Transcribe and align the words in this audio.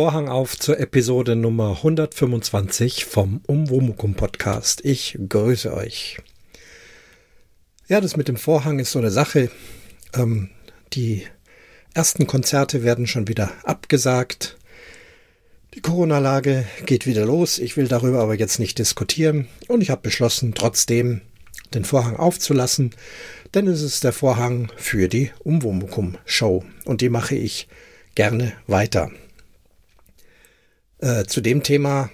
Vorhang 0.00 0.30
auf 0.30 0.58
zur 0.58 0.80
Episode 0.80 1.36
Nummer 1.36 1.76
125 1.76 3.04
vom 3.04 3.42
Umwomukum 3.46 4.14
Podcast. 4.14 4.82
Ich 4.82 5.18
grüße 5.28 5.74
euch. 5.74 6.16
Ja, 7.86 8.00
das 8.00 8.16
mit 8.16 8.26
dem 8.26 8.38
Vorhang 8.38 8.78
ist 8.78 8.92
so 8.92 8.98
eine 8.98 9.10
Sache. 9.10 9.50
Ähm, 10.14 10.48
die 10.94 11.26
ersten 11.92 12.26
Konzerte 12.26 12.82
werden 12.82 13.06
schon 13.06 13.28
wieder 13.28 13.52
abgesagt. 13.64 14.56
Die 15.74 15.82
Corona-Lage 15.82 16.64
geht 16.86 17.04
wieder 17.04 17.26
los. 17.26 17.58
Ich 17.58 17.76
will 17.76 17.86
darüber 17.86 18.20
aber 18.20 18.36
jetzt 18.36 18.58
nicht 18.58 18.78
diskutieren. 18.78 19.48
Und 19.68 19.82
ich 19.82 19.90
habe 19.90 20.00
beschlossen, 20.00 20.54
trotzdem 20.54 21.20
den 21.74 21.84
Vorhang 21.84 22.16
aufzulassen, 22.16 22.94
denn 23.52 23.66
es 23.66 23.82
ist 23.82 24.02
der 24.02 24.14
Vorhang 24.14 24.72
für 24.78 25.08
die 25.08 25.30
Umwomukum-Show. 25.44 26.64
Und 26.86 27.02
die 27.02 27.10
mache 27.10 27.34
ich 27.34 27.68
gerne 28.14 28.54
weiter. 28.66 29.10
Äh, 31.00 31.24
zu 31.24 31.40
dem 31.40 31.62
Thema 31.62 32.10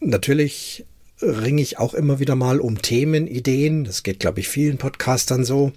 natürlich 0.00 0.84
ringe 1.22 1.62
ich 1.62 1.78
auch 1.78 1.94
immer 1.94 2.18
wieder 2.18 2.34
mal 2.34 2.60
um 2.60 2.82
Themen, 2.82 3.26
Ideen. 3.26 3.84
Das 3.84 4.02
geht, 4.02 4.20
glaube 4.20 4.40
ich, 4.40 4.48
vielen 4.48 4.78
Podcastern 4.78 5.44
so. 5.44 5.72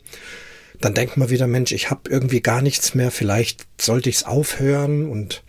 Dann 0.81 0.93
denkt 0.93 1.17
man 1.17 1.29
wieder, 1.29 1.47
Mensch, 1.47 1.71
ich 1.71 1.89
habe 1.89 2.09
irgendwie 2.09 2.41
gar 2.41 2.61
nichts 2.61 2.95
mehr. 2.95 3.11
Vielleicht 3.11 3.67
sollte 3.79 4.09
ich 4.09 4.17
es 4.17 4.23
aufhören. 4.23 5.09
Und 5.09 5.43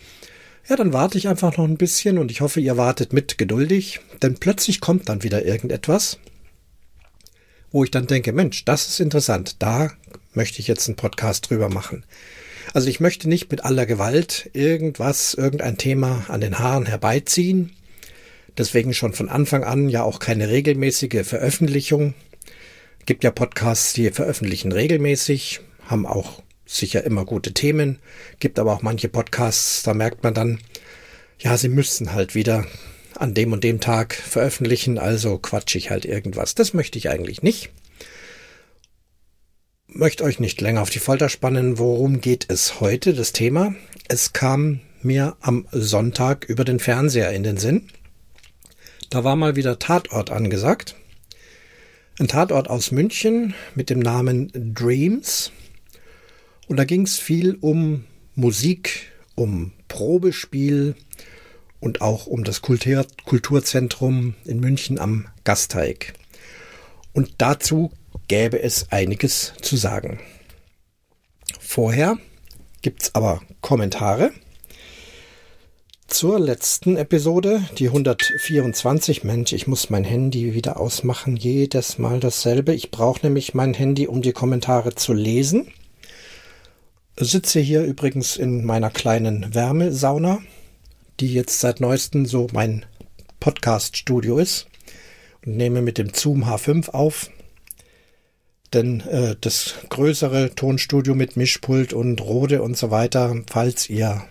ja, 0.68 0.76
dann 0.76 0.92
warte 0.92 1.18
ich 1.18 1.28
einfach 1.28 1.56
noch 1.56 1.64
ein 1.64 1.78
bisschen 1.78 2.18
und 2.18 2.30
ich 2.30 2.40
hoffe, 2.40 2.60
ihr 2.60 2.76
wartet 2.76 3.12
mit 3.12 3.38
geduldig. 3.38 4.00
Denn 4.22 4.36
plötzlich 4.36 4.80
kommt 4.80 5.08
dann 5.08 5.22
wieder 5.22 5.44
irgendetwas, 5.44 6.18
wo 7.72 7.84
ich 7.84 7.90
dann 7.90 8.06
denke, 8.06 8.32
Mensch, 8.32 8.64
das 8.64 8.88
ist 8.88 9.00
interessant. 9.00 9.56
Da 9.60 9.92
möchte 10.34 10.60
ich 10.60 10.68
jetzt 10.68 10.88
einen 10.88 10.96
Podcast 10.96 11.50
drüber 11.50 11.68
machen. 11.68 12.04
Also 12.72 12.88
ich 12.88 13.00
möchte 13.00 13.28
nicht 13.28 13.50
mit 13.50 13.64
aller 13.64 13.84
Gewalt 13.84 14.50
irgendwas, 14.52 15.34
irgendein 15.34 15.76
Thema 15.76 16.24
an 16.28 16.40
den 16.40 16.58
Haaren 16.58 16.86
herbeiziehen. 16.86 17.72
Deswegen 18.56 18.94
schon 18.94 19.12
von 19.12 19.28
Anfang 19.28 19.64
an 19.64 19.88
ja 19.88 20.04
auch 20.04 20.20
keine 20.20 20.48
regelmäßige 20.48 21.26
Veröffentlichung. 21.26 22.14
Gibt 23.06 23.24
ja 23.24 23.32
Podcasts, 23.32 23.92
die 23.92 24.10
veröffentlichen 24.10 24.70
regelmäßig, 24.70 25.60
haben 25.86 26.06
auch 26.06 26.42
sicher 26.64 27.02
immer 27.02 27.24
gute 27.24 27.52
Themen. 27.52 27.98
Gibt 28.38 28.58
aber 28.58 28.72
auch 28.72 28.82
manche 28.82 29.08
Podcasts, 29.08 29.82
da 29.82 29.92
merkt 29.92 30.22
man 30.22 30.34
dann, 30.34 30.60
ja, 31.40 31.56
sie 31.56 31.68
müssen 31.68 32.12
halt 32.12 32.36
wieder 32.36 32.66
an 33.16 33.34
dem 33.34 33.52
und 33.52 33.64
dem 33.64 33.80
Tag 33.80 34.14
veröffentlichen, 34.14 34.98
also 34.98 35.38
quatsch 35.38 35.74
ich 35.74 35.90
halt 35.90 36.04
irgendwas. 36.04 36.54
Das 36.54 36.72
möchte 36.72 36.98
ich 36.98 37.10
eigentlich 37.10 37.42
nicht 37.42 37.70
möchte 39.92 40.24
euch 40.24 40.40
nicht 40.40 40.60
länger 40.60 40.82
auf 40.82 40.90
die 40.90 40.98
Folter 40.98 41.28
spannen. 41.28 41.78
Worum 41.78 42.20
geht 42.20 42.46
es 42.48 42.80
heute? 42.80 43.14
Das 43.14 43.32
Thema. 43.32 43.74
Es 44.08 44.32
kam 44.32 44.80
mir 45.02 45.36
am 45.40 45.66
Sonntag 45.72 46.44
über 46.44 46.64
den 46.64 46.78
Fernseher 46.78 47.32
in 47.32 47.42
den 47.42 47.56
Sinn. 47.56 47.88
Da 49.10 49.24
war 49.24 49.36
mal 49.36 49.56
wieder 49.56 49.78
Tatort 49.78 50.30
angesagt. 50.30 50.94
Ein 52.18 52.28
Tatort 52.28 52.68
aus 52.68 52.90
München 52.90 53.54
mit 53.74 53.90
dem 53.90 53.98
Namen 53.98 54.50
Dreams. 54.74 55.52
Und 56.66 56.76
da 56.76 56.84
ging 56.84 57.02
es 57.02 57.18
viel 57.18 57.56
um 57.60 58.04
Musik, 58.34 59.10
um 59.34 59.72
Probespiel 59.88 60.94
und 61.80 62.00
auch 62.00 62.26
um 62.26 62.44
das 62.44 62.62
Kultur 62.62 63.06
Kulturzentrum 63.24 64.34
in 64.44 64.60
München 64.60 64.98
am 64.98 65.26
Gasteig. 65.44 66.12
Und 67.12 67.34
dazu 67.38 67.90
gäbe 68.30 68.62
es 68.62 68.86
einiges 68.92 69.54
zu 69.60 69.76
sagen. 69.76 70.20
Vorher 71.58 72.16
gibt 72.80 73.02
es 73.02 73.14
aber 73.16 73.42
Kommentare 73.60 74.30
zur 76.06 76.38
letzten 76.38 76.96
Episode, 76.96 77.64
die 77.78 77.88
124. 77.88 79.24
Mensch, 79.24 79.52
ich 79.52 79.66
muss 79.66 79.90
mein 79.90 80.04
Handy 80.04 80.54
wieder 80.54 80.78
ausmachen, 80.78 81.36
jedes 81.36 81.98
Mal 81.98 82.20
dasselbe. 82.20 82.72
Ich 82.72 82.92
brauche 82.92 83.26
nämlich 83.26 83.52
mein 83.52 83.74
Handy, 83.74 84.06
um 84.06 84.22
die 84.22 84.32
Kommentare 84.32 84.94
zu 84.94 85.12
lesen. 85.12 85.66
Sitze 87.18 87.58
hier 87.58 87.82
übrigens 87.82 88.36
in 88.36 88.64
meiner 88.64 88.90
kleinen 88.90 89.56
Wärmesauna, 89.56 90.38
die 91.18 91.34
jetzt 91.34 91.58
seit 91.58 91.80
neuestem 91.80 92.26
so 92.26 92.46
mein 92.52 92.86
Podcast-Studio 93.40 94.38
ist 94.38 94.68
und 95.44 95.56
nehme 95.56 95.82
mit 95.82 95.98
dem 95.98 96.14
Zoom 96.14 96.44
H5 96.44 96.90
auf. 96.90 97.28
Denn 98.72 99.00
äh, 99.00 99.36
das 99.40 99.74
größere 99.88 100.54
Tonstudio 100.54 101.14
mit 101.14 101.36
Mischpult 101.36 101.92
und 101.92 102.20
Rode 102.20 102.62
und 102.62 102.76
so 102.76 102.90
weiter, 102.90 103.34
falls 103.48 103.90
ihr 103.90 104.22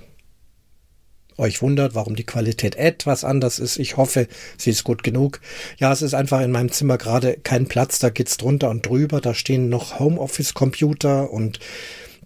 euch 1.40 1.62
wundert, 1.62 1.96
warum 1.96 2.16
die 2.16 2.26
Qualität 2.26 2.76
etwas 2.76 3.24
anders 3.24 3.60
ist. 3.60 3.78
Ich 3.78 3.98
hoffe, 3.98 4.28
sie 4.58 4.70
ist 4.70 4.84
gut 4.84 5.04
genug. 5.04 5.40
Ja, 5.78 5.92
es 5.92 6.02
ist 6.02 6.14
einfach 6.14 6.42
in 6.42 6.52
meinem 6.52 6.72
Zimmer 6.72 6.98
gerade 6.98 7.38
kein 7.38 7.68
Platz, 7.68 8.00
da 8.00 8.10
geht's 8.10 8.38
drunter 8.38 8.70
und 8.70 8.86
drüber. 8.86 9.22
Da 9.22 9.34
stehen 9.34 9.70
noch 9.70 10.00
Homeoffice-Computer 10.00 11.32
und 11.32 11.60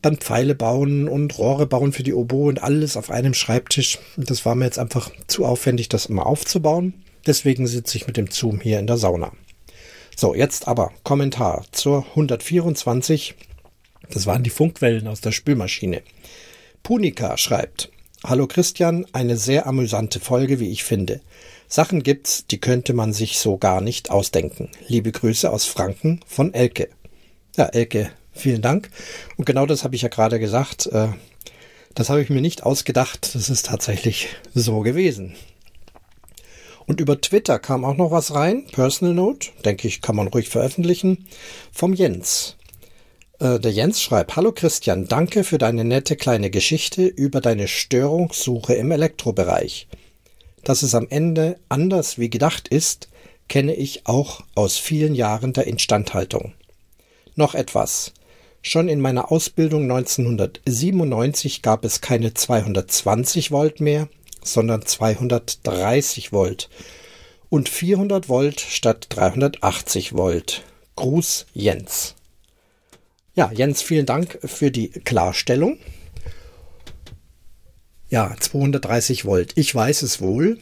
dann 0.01 0.17
Pfeile 0.17 0.53
bauen 0.53 1.07
und 1.07 1.37
Rohre 1.37 1.65
bauen 1.65 1.93
für 1.93 2.03
die 2.03 2.13
Oboe 2.13 2.49
und 2.49 2.61
alles 2.61 2.97
auf 2.97 3.09
einem 3.09 3.33
Schreibtisch. 3.33 3.99
Das 4.17 4.45
war 4.45 4.55
mir 4.55 4.65
jetzt 4.65 4.79
einfach 4.79 5.11
zu 5.27 5.45
aufwendig, 5.45 5.89
das 5.89 6.07
immer 6.07 6.25
aufzubauen. 6.25 6.93
Deswegen 7.25 7.67
sitze 7.67 7.97
ich 7.97 8.05
mit 8.05 8.17
dem 8.17 8.29
Zoom 8.29 8.59
hier 8.59 8.79
in 8.79 8.87
der 8.87 8.97
Sauna. 8.97 9.31
So, 10.15 10.35
jetzt 10.35 10.67
aber 10.67 10.91
Kommentar 11.03 11.65
zur 11.71 12.05
124. 12.09 13.35
Das 14.09 14.25
waren 14.25 14.43
die 14.43 14.49
Funkwellen 14.49 15.07
aus 15.07 15.21
der 15.21 15.31
Spülmaschine. 15.31 16.03
Punika 16.83 17.37
schreibt, 17.37 17.89
Hallo 18.23 18.47
Christian, 18.47 19.05
eine 19.11 19.37
sehr 19.37 19.67
amüsante 19.67 20.19
Folge, 20.19 20.59
wie 20.59 20.69
ich 20.69 20.83
finde. 20.83 21.21
Sachen 21.67 22.03
gibt's, 22.03 22.45
die 22.45 22.59
könnte 22.59 22.93
man 22.93 23.11
sich 23.11 23.39
so 23.39 23.57
gar 23.57 23.81
nicht 23.81 24.11
ausdenken. 24.11 24.69
Liebe 24.87 25.11
Grüße 25.11 25.49
aus 25.51 25.65
Franken 25.65 26.21
von 26.27 26.53
Elke. 26.53 26.89
Ja, 27.57 27.65
Elke, 27.65 28.11
vielen 28.31 28.61
Dank. 28.61 28.91
Und 29.37 29.45
genau 29.45 29.65
das 29.65 29.83
habe 29.83 29.95
ich 29.95 30.03
ja 30.03 30.09
gerade 30.09 30.39
gesagt. 30.39 30.85
Äh, 30.87 31.09
das 31.95 32.09
habe 32.09 32.21
ich 32.21 32.29
mir 32.29 32.41
nicht 32.41 32.63
ausgedacht. 32.63 33.35
Das 33.35 33.49
ist 33.49 33.65
tatsächlich 33.65 34.29
so 34.53 34.81
gewesen. 34.81 35.35
Und 36.85 36.99
über 36.99 37.19
Twitter 37.19 37.59
kam 37.59 37.85
auch 37.85 37.95
noch 37.95 38.11
was 38.11 38.33
rein. 38.33 38.65
Personal 38.71 39.13
Note, 39.13 39.49
denke 39.63 39.87
ich, 39.87 40.01
kann 40.01 40.15
man 40.15 40.27
ruhig 40.27 40.49
veröffentlichen. 40.49 41.27
Vom 41.71 41.93
Jens. 41.93 42.57
Äh, 43.39 43.59
der 43.59 43.71
Jens 43.71 44.01
schreibt, 44.01 44.35
Hallo 44.35 44.51
Christian, 44.51 45.07
danke 45.07 45.43
für 45.43 45.57
deine 45.57 45.83
nette 45.83 46.15
kleine 46.15 46.49
Geschichte 46.49 47.05
über 47.05 47.41
deine 47.41 47.67
Störungssuche 47.67 48.73
im 48.73 48.91
Elektrobereich. 48.91 49.87
Dass 50.63 50.83
es 50.83 50.95
am 50.95 51.07
Ende 51.09 51.57
anders 51.69 52.17
wie 52.17 52.29
gedacht 52.29 52.67
ist, 52.67 53.09
kenne 53.49 53.75
ich 53.75 54.07
auch 54.07 54.41
aus 54.55 54.77
vielen 54.77 55.15
Jahren 55.15 55.53
der 55.53 55.67
Instandhaltung. 55.67 56.53
Noch 57.35 57.55
etwas. 57.55 58.13
Schon 58.61 58.87
in 58.87 59.01
meiner 59.01 59.29
Ausbildung 59.29 59.83
1997 59.83 61.61
gab 61.61 61.83
es 61.83 61.99
keine 61.99 62.33
220 62.33 63.51
Volt 63.51 63.81
mehr, 63.81 64.07
sondern 64.45 64.85
230 64.85 66.31
Volt 66.31 66.69
und 67.49 67.69
400 67.69 68.29
Volt 68.29 68.59
statt 68.59 69.07
380 69.09 70.13
Volt. 70.13 70.63
Gruß 70.95 71.45
Jens. 71.53 72.15
Ja, 73.35 73.51
Jens, 73.51 73.81
vielen 73.81 74.05
Dank 74.05 74.39
für 74.43 74.71
die 74.71 74.89
Klarstellung. 74.89 75.77
Ja, 78.09 78.35
230 78.39 79.25
Volt. 79.25 79.53
Ich 79.55 79.73
weiß 79.73 80.03
es 80.03 80.21
wohl. 80.21 80.59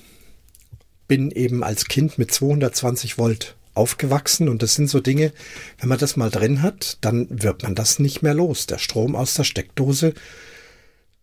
Bin 1.08 1.32
eben 1.32 1.64
als 1.64 1.86
Kind 1.86 2.18
mit 2.18 2.32
220 2.32 3.18
Volt 3.18 3.56
aufgewachsen 3.74 4.50
und 4.50 4.62
das 4.62 4.76
sind 4.76 4.90
so 4.90 5.00
Dinge, 5.00 5.32
wenn 5.80 5.90
man 5.90 5.98
das 5.98 6.18
mal 6.18 6.30
drin 6.30 6.62
hat, 6.62 6.98
dann 7.02 7.28
wird 7.30 7.64
man 7.64 7.76
das 7.76 8.00
nicht 8.00 8.22
mehr 8.22 8.34
los. 8.34 8.68
Der 8.68 8.78
Strom 8.78 9.16
aus 9.16 9.34
der 9.34 9.44
Steckdose 9.44 10.14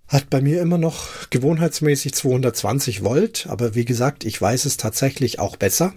hat 0.08 0.30
bei 0.30 0.40
mir 0.40 0.60
immer 0.62 0.78
noch 0.78 1.30
gewohnheitsmäßig 1.30 2.14
220 2.14 3.04
Volt, 3.04 3.46
aber 3.48 3.74
wie 3.74 3.84
gesagt, 3.84 4.24
ich 4.24 4.40
weiß 4.40 4.64
es 4.64 4.78
tatsächlich 4.78 5.38
auch 5.38 5.56
besser. 5.56 5.92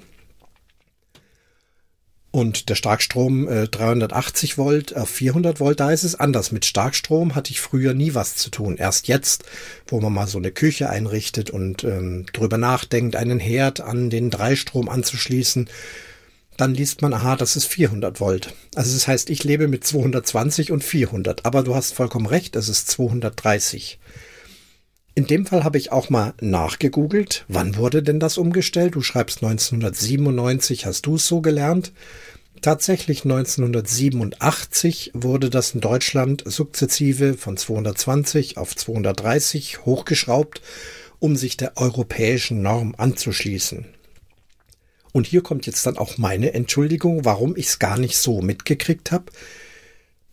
Und 2.32 2.70
der 2.70 2.76
Starkstrom 2.76 3.48
äh, 3.50 3.68
380 3.68 4.58
Volt 4.58 4.96
auf 4.96 5.10
400 5.10 5.60
Volt, 5.60 5.82
da 5.82 5.92
ist 5.92 6.04
es 6.04 6.16
anders. 6.16 6.54
Mit 6.54 6.64
Starkstrom 6.66 7.36
hatte 7.36 7.52
ich 7.52 7.60
früher 7.60 7.94
nie 7.94 8.14
was 8.14 8.38
zu 8.38 8.50
tun. 8.50 8.78
Erst 8.78 9.10
jetzt, 9.10 9.44
wo 9.88 10.00
man 10.00 10.14
mal 10.14 10.28
so 10.28 10.38
eine 10.38 10.52
Küche 10.52 10.90
einrichtet 10.90 11.50
und 11.50 11.84
ähm, 11.84 12.26
drüber 12.32 12.58
nachdenkt, 12.58 13.18
einen 13.18 13.40
Herd 13.40 13.82
an 13.82 14.10
den 14.10 14.30
Dreistrom 14.30 14.88
anzuschließen, 14.88 15.70
dann 16.62 16.76
liest 16.76 17.02
man, 17.02 17.14
aha, 17.14 17.36
das 17.36 17.56
ist 17.56 17.66
400 17.66 18.20
Volt. 18.20 18.54
Also 18.76 18.94
das 18.94 19.08
heißt, 19.08 19.32
ich 19.32 19.44
lebe 19.44 19.68
mit 19.68 19.84
220 19.84 20.72
und 20.72 20.84
400. 20.84 21.44
Aber 21.46 21.64
du 21.64 21.74
hast 21.74 21.94
vollkommen 21.94 22.28
recht, 22.28 22.56
es 22.56 22.70
ist 22.70 22.88
230. 22.92 24.00
In 25.16 25.26
dem 25.26 25.46
Fall 25.46 25.64
habe 25.64 25.80
ich 25.80 25.92
auch 25.92 26.10
mal 26.10 26.36
nachgegoogelt, 26.40 27.46
wann 27.48 27.76
wurde 27.76 28.04
denn 28.04 28.20
das 28.20 28.38
umgestellt? 28.38 28.96
Du 28.96 29.02
schreibst 29.02 29.44
1997, 29.44 30.86
hast 30.86 31.06
du 31.08 31.16
es 31.16 31.28
so 31.28 31.42
gelernt? 31.42 31.92
Tatsächlich 32.62 33.24
1987 33.24 35.12
wurde 35.16 35.50
das 35.50 35.74
in 35.74 35.82
Deutschland 35.82 36.44
sukzessive 36.46 37.34
von 37.34 37.58
220 37.58 38.58
auf 38.58 38.76
230 38.76 39.86
hochgeschraubt 39.86 40.62
um 41.22 41.36
sich 41.36 41.56
der 41.56 41.78
europäischen 41.78 42.64
Norm 42.64 42.96
anzuschließen. 42.98 43.86
Und 45.12 45.28
hier 45.28 45.44
kommt 45.44 45.66
jetzt 45.66 45.86
dann 45.86 45.98
auch 45.98 46.18
meine 46.18 46.54
Entschuldigung, 46.54 47.26
warum 47.26 47.56
ich 47.56 47.68
es 47.68 47.80
gar 47.80 47.98
nicht 47.98 48.18
so 48.18 48.42
mitgekriegt 48.42 49.12
habe. 49.12 49.26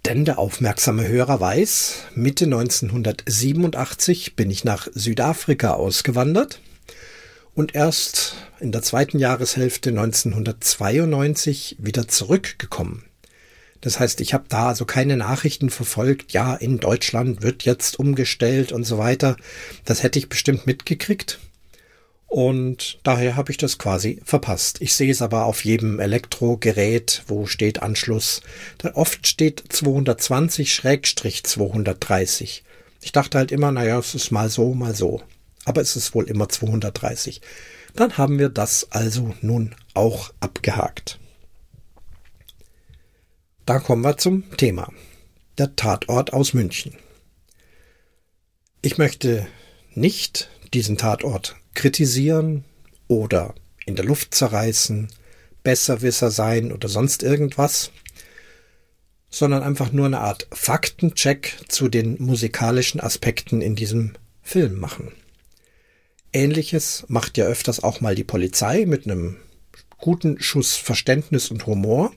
Denn 0.06 0.24
der 0.24 0.38
aufmerksame 0.38 1.06
Hörer 1.06 1.40
weiß, 1.40 2.04
Mitte 2.14 2.44
1987 2.44 4.36
bin 4.36 4.50
ich 4.50 4.64
nach 4.64 4.88
Südafrika 4.94 5.74
ausgewandert 5.74 6.60
und 7.54 7.74
erst 7.74 8.36
in 8.60 8.70
der 8.70 8.82
zweiten 8.82 9.18
Jahreshälfte 9.18 9.90
1992 9.90 11.76
wieder 11.80 12.06
zurückgekommen. 12.06 13.04
Das 13.80 14.00
heißt, 14.00 14.20
ich 14.20 14.34
habe 14.34 14.44
da 14.48 14.68
also 14.68 14.84
keine 14.84 15.16
Nachrichten 15.16 15.70
verfolgt, 15.70 16.32
ja, 16.32 16.54
in 16.54 16.78
Deutschland 16.78 17.42
wird 17.42 17.64
jetzt 17.64 17.98
umgestellt 17.98 18.72
und 18.72 18.84
so 18.84 18.98
weiter. 18.98 19.36
Das 19.84 20.02
hätte 20.02 20.18
ich 20.18 20.28
bestimmt 20.28 20.66
mitgekriegt. 20.66 21.38
Und 22.28 23.00
daher 23.04 23.36
habe 23.36 23.50
ich 23.50 23.56
das 23.56 23.78
quasi 23.78 24.20
verpasst. 24.22 24.82
Ich 24.82 24.94
sehe 24.94 25.10
es 25.10 25.22
aber 25.22 25.46
auf 25.46 25.64
jedem 25.64 25.98
Elektrogerät, 25.98 27.22
wo 27.26 27.46
steht 27.46 27.80
Anschluss. 27.82 28.42
Da 28.76 28.92
oft 28.94 29.26
steht 29.26 29.62
220-230. 29.72 32.60
Ich 33.00 33.12
dachte 33.12 33.38
halt 33.38 33.50
immer, 33.50 33.72
naja, 33.72 33.98
es 33.98 34.14
ist 34.14 34.30
mal 34.30 34.50
so, 34.50 34.74
mal 34.74 34.94
so. 34.94 35.22
Aber 35.64 35.80
es 35.80 35.96
ist 35.96 36.14
wohl 36.14 36.28
immer 36.28 36.50
230. 36.50 37.40
Dann 37.94 38.18
haben 38.18 38.38
wir 38.38 38.50
das 38.50 38.92
also 38.92 39.34
nun 39.40 39.74
auch 39.94 40.30
abgehakt. 40.40 41.18
Da 43.64 43.78
kommen 43.78 44.02
wir 44.02 44.18
zum 44.18 44.54
Thema. 44.58 44.92
Der 45.56 45.76
Tatort 45.76 46.34
aus 46.34 46.52
München. 46.52 46.92
Ich 48.82 48.98
möchte 48.98 49.46
nicht 49.94 50.50
diesen 50.74 50.98
Tatort 50.98 51.56
kritisieren 51.78 52.64
oder 53.06 53.54
in 53.86 53.94
der 53.94 54.04
Luft 54.04 54.34
zerreißen, 54.34 55.06
Besserwisser 55.62 56.32
sein 56.32 56.72
oder 56.72 56.88
sonst 56.88 57.22
irgendwas, 57.22 57.92
sondern 59.30 59.62
einfach 59.62 59.92
nur 59.92 60.06
eine 60.06 60.18
Art 60.18 60.48
Faktencheck 60.50 61.56
zu 61.68 61.88
den 61.88 62.20
musikalischen 62.20 63.00
Aspekten 63.00 63.60
in 63.60 63.76
diesem 63.76 64.14
Film 64.42 64.80
machen. 64.80 65.12
Ähnliches 66.32 67.04
macht 67.06 67.38
ja 67.38 67.44
öfters 67.44 67.80
auch 67.84 68.00
mal 68.00 68.16
die 68.16 68.24
Polizei 68.24 68.84
mit 68.84 69.06
einem 69.06 69.36
guten 69.98 70.40
Schuss 70.40 70.74
Verständnis 70.74 71.48
und 71.48 71.66
Humor, 71.66 72.12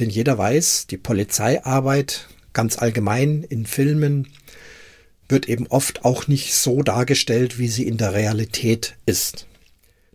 denn 0.00 0.10
jeder 0.10 0.36
weiß, 0.36 0.86
die 0.86 0.98
Polizeiarbeit 0.98 2.28
ganz 2.52 2.76
allgemein 2.76 3.42
in 3.42 3.64
Filmen 3.64 4.28
wird 5.32 5.48
eben 5.48 5.66
oft 5.66 6.04
auch 6.04 6.28
nicht 6.28 6.54
so 6.54 6.82
dargestellt, 6.82 7.58
wie 7.58 7.66
sie 7.66 7.86
in 7.86 7.96
der 7.96 8.14
Realität 8.14 8.96
ist. 9.06 9.46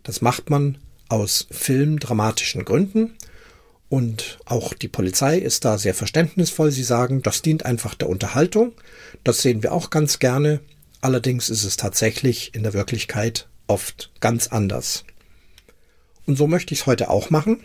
Das 0.04 0.22
macht 0.22 0.50
man 0.50 0.78
aus 1.10 1.48
filmdramatischen 1.52 2.64
Gründen 2.64 3.16
und 3.90 4.40
auch 4.46 4.74
die 4.74 4.88
Polizei 4.88 5.38
ist 5.38 5.66
da 5.66 5.78
sehr 5.78 5.94
verständnisvoll. 5.94 6.72
Sie 6.72 6.84
sagen, 6.84 7.22
das 7.22 7.42
dient 7.42 7.66
einfach 7.66 7.96
der 7.96 8.10
Unterhaltung. 8.10 8.74
Das 9.26 9.42
sehen 9.42 9.64
wir 9.64 9.74
auch 9.74 9.90
ganz 9.90 10.20
gerne. 10.20 10.62
Allerdings 11.02 11.50
ist 11.50 11.66
es 11.66 11.76
tatsächlich 11.76 12.56
in 12.56 12.64
der 12.64 12.74
Wirklichkeit 12.74 13.48
oft 13.68 14.12
ganz 14.22 14.48
anders. 14.48 15.04
Und 16.26 16.38
so 16.38 16.48
möchte 16.48 16.74
ich 16.74 16.82
es 16.82 16.86
heute 16.86 17.10
auch 17.10 17.30
machen 17.30 17.60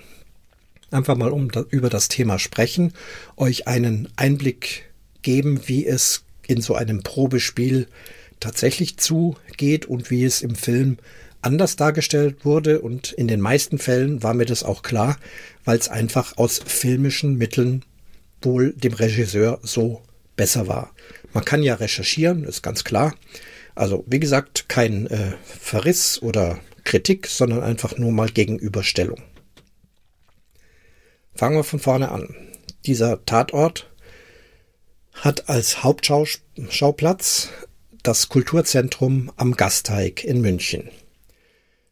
einfach 0.92 1.16
mal 1.16 1.30
um 1.30 1.48
über 1.70 1.88
das 1.88 2.08
Thema 2.08 2.38
sprechen, 2.38 2.92
euch 3.36 3.66
einen 3.66 4.08
Einblick 4.16 4.90
geben, 5.22 5.60
wie 5.66 5.86
es 5.86 6.24
in 6.46 6.60
so 6.60 6.74
einem 6.74 7.02
Probespiel 7.02 7.86
tatsächlich 8.40 8.96
zugeht 8.98 9.86
und 9.86 10.10
wie 10.10 10.24
es 10.24 10.42
im 10.42 10.54
Film 10.54 10.98
anders 11.42 11.76
dargestellt 11.76 12.44
wurde. 12.44 12.80
Und 12.80 13.12
in 13.12 13.28
den 13.28 13.40
meisten 13.40 13.78
Fällen 13.78 14.22
war 14.22 14.34
mir 14.34 14.46
das 14.46 14.62
auch 14.62 14.82
klar, 14.82 15.18
weil 15.64 15.78
es 15.78 15.88
einfach 15.88 16.36
aus 16.36 16.60
filmischen 16.64 17.36
Mitteln 17.36 17.84
wohl 18.40 18.72
dem 18.72 18.94
Regisseur 18.94 19.60
so 19.62 20.02
besser 20.36 20.66
war. 20.66 20.92
Man 21.32 21.44
kann 21.44 21.62
ja 21.62 21.74
recherchieren, 21.74 22.44
ist 22.44 22.62
ganz 22.62 22.84
klar. 22.84 23.14
Also 23.74 24.04
wie 24.06 24.20
gesagt, 24.20 24.68
kein 24.68 25.06
äh, 25.06 25.32
Verriss 25.44 26.20
oder 26.20 26.58
Kritik, 26.84 27.26
sondern 27.26 27.62
einfach 27.62 27.96
nur 27.96 28.12
mal 28.12 28.28
Gegenüberstellung. 28.28 29.22
Fangen 31.34 31.56
wir 31.56 31.64
von 31.64 31.78
vorne 31.78 32.10
an. 32.10 32.34
Dieser 32.84 33.24
Tatort 33.24 33.90
hat 35.12 35.48
als 35.48 35.82
Hauptschauplatz 35.82 37.50
das 38.02 38.28
Kulturzentrum 38.28 39.30
am 39.36 39.56
Gasteig 39.56 40.24
in 40.24 40.40
München. 40.40 40.90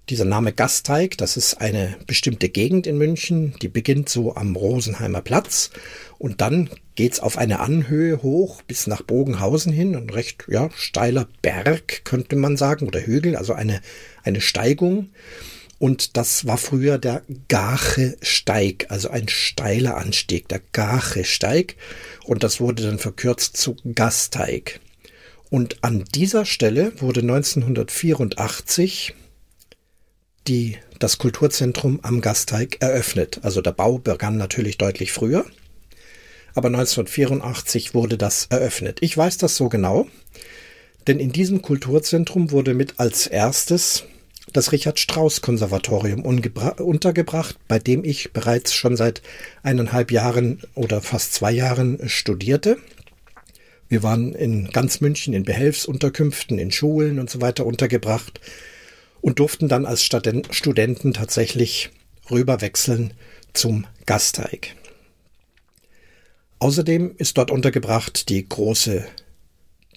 Dieser 0.08 0.24
Name 0.24 0.52
Gasteig, 0.52 1.16
das 1.18 1.36
ist 1.36 1.60
eine 1.60 1.96
bestimmte 2.08 2.48
Gegend 2.48 2.88
in 2.88 2.98
München, 2.98 3.54
die 3.62 3.68
beginnt 3.68 4.08
so 4.08 4.34
am 4.34 4.56
Rosenheimer 4.56 5.20
Platz 5.20 5.70
und 6.18 6.40
dann 6.40 6.68
geht's 6.96 7.20
auf 7.20 7.38
eine 7.38 7.60
Anhöhe 7.60 8.20
hoch 8.20 8.62
bis 8.62 8.88
nach 8.88 9.02
Bogenhausen 9.02 9.72
hin, 9.72 9.94
ein 9.94 10.10
recht 10.10 10.46
ja, 10.48 10.68
steiler 10.74 11.28
Berg 11.42 12.04
könnte 12.04 12.34
man 12.34 12.56
sagen 12.56 12.88
oder 12.88 13.00
Hügel, 13.06 13.36
also 13.36 13.52
eine, 13.52 13.80
eine 14.24 14.40
Steigung. 14.40 15.10
Und 15.78 16.18
das 16.18 16.44
war 16.46 16.58
früher 16.58 16.98
der 16.98 17.22
Gache-Steig, 17.48 18.86
also 18.90 19.08
ein 19.08 19.28
steiler 19.28 19.96
Anstieg, 19.96 20.46
der 20.48 20.60
Gache-Steig. 20.72 21.76
Und 22.24 22.42
das 22.42 22.60
wurde 22.60 22.82
dann 22.82 22.98
verkürzt 22.98 23.56
zu 23.56 23.76
Gasteig. 23.94 24.80
Und 25.50 25.82
an 25.82 26.04
dieser 26.14 26.44
Stelle 26.44 26.92
wurde 27.00 27.20
1984 27.20 29.14
die, 30.46 30.78
das 30.98 31.18
Kulturzentrum 31.18 32.00
am 32.02 32.20
Gasteig 32.20 32.76
eröffnet. 32.80 33.40
Also 33.42 33.60
der 33.60 33.72
Bau 33.72 33.98
begann 33.98 34.36
natürlich 34.36 34.78
deutlich 34.78 35.12
früher. 35.12 35.44
Aber 36.54 36.68
1984 36.68 37.94
wurde 37.94 38.16
das 38.18 38.46
eröffnet. 38.46 38.98
Ich 39.00 39.16
weiß 39.16 39.38
das 39.38 39.56
so 39.56 39.68
genau, 39.68 40.08
denn 41.06 41.18
in 41.18 41.32
diesem 41.32 41.62
Kulturzentrum 41.62 42.50
wurde 42.50 42.74
mit 42.74 42.98
als 42.98 43.26
erstes 43.26 44.04
das 44.56 44.72
Richard 44.72 44.98
Strauss 44.98 45.40
Konservatorium 45.40 46.24
untergebracht, 46.24 47.56
bei 47.68 47.78
dem 47.78 48.04
ich 48.04 48.32
bereits 48.32 48.72
schon 48.72 48.96
seit 48.96 49.22
eineinhalb 49.62 50.10
Jahren 50.10 50.60
oder 50.74 51.00
fast 51.00 51.34
zwei 51.34 51.52
Jahren 51.52 52.08
studierte. 52.08 52.78
Wir 53.88 54.02
waren 54.02 54.34
in 54.34 54.70
ganz 54.70 55.00
München 55.00 55.34
in 55.34 55.42
Behelfsunterkünften, 55.42 56.58
in 56.58 56.70
Schulen 56.70 57.18
und 57.18 57.28
so 57.28 57.40
weiter 57.40 57.66
untergebracht 57.66 58.40
und 59.20 59.38
durften 59.38 59.68
dann 59.68 59.84
als 59.84 60.04
Studenten 60.04 61.12
tatsächlich 61.12 61.90
rüberwechseln 62.30 63.14
zum 63.52 63.86
Gasteig. 64.06 64.76
Außerdem 66.60 67.14
ist 67.16 67.38
dort 67.38 67.50
untergebracht 67.50 68.28
die 68.28 68.48
große 68.48 69.04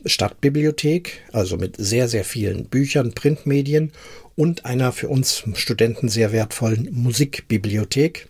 Stadtbibliothek, 0.06 1.22
also 1.32 1.58
mit 1.58 1.76
sehr, 1.78 2.08
sehr 2.08 2.26
vielen 2.26 2.66
Büchern, 2.66 3.14
Printmedien 3.14 3.92
und 4.36 4.66
einer 4.66 4.92
für 4.92 5.10
uns 5.10 5.44
Studenten 5.54 6.10
sehr 6.10 6.32
wertvollen 6.32 6.90
Musikbibliothek. 6.92 8.28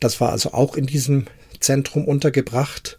Das 0.00 0.20
war 0.20 0.32
also 0.32 0.52
auch 0.52 0.76
in 0.76 0.86
diesem 0.86 1.26
Zentrum 1.60 2.06
untergebracht. 2.06 2.98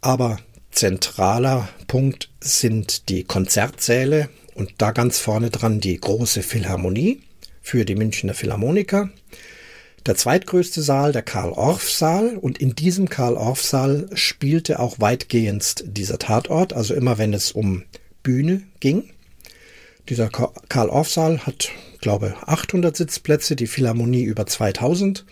Aber 0.00 0.38
zentraler 0.70 1.68
Punkt 1.86 2.30
sind 2.40 3.08
die 3.08 3.24
Konzertsäle 3.24 4.28
und 4.54 4.74
da 4.78 4.90
ganz 4.90 5.18
vorne 5.18 5.50
dran 5.50 5.80
die 5.80 5.98
große 5.98 6.42
Philharmonie 6.42 7.20
für 7.60 7.84
die 7.84 7.94
Münchner 7.94 8.34
Philharmoniker. 8.34 9.10
Der 10.04 10.16
zweitgrößte 10.16 10.82
Saal, 10.82 11.12
der 11.12 11.22
Karl-Orff-Saal, 11.22 12.36
und 12.36 12.58
in 12.58 12.74
diesem 12.74 13.08
Karl-Orff-Saal 13.08 14.08
spielte 14.14 14.80
auch 14.80 14.98
weitgehend 14.98 15.84
dieser 15.86 16.18
Tatort, 16.18 16.72
also 16.72 16.92
immer 16.92 17.18
wenn 17.18 17.32
es 17.32 17.52
um 17.52 17.84
Bühne 18.24 18.62
ging. 18.80 19.10
Dieser 20.08 20.28
Karl-Orff-Saal 20.28 21.46
hat, 21.46 21.70
glaube 22.00 22.34
800 22.46 22.96
Sitzplätze, 22.96 23.54
die 23.54 23.68
Philharmonie 23.68 24.24
über 24.24 24.46
2000. 24.46 25.24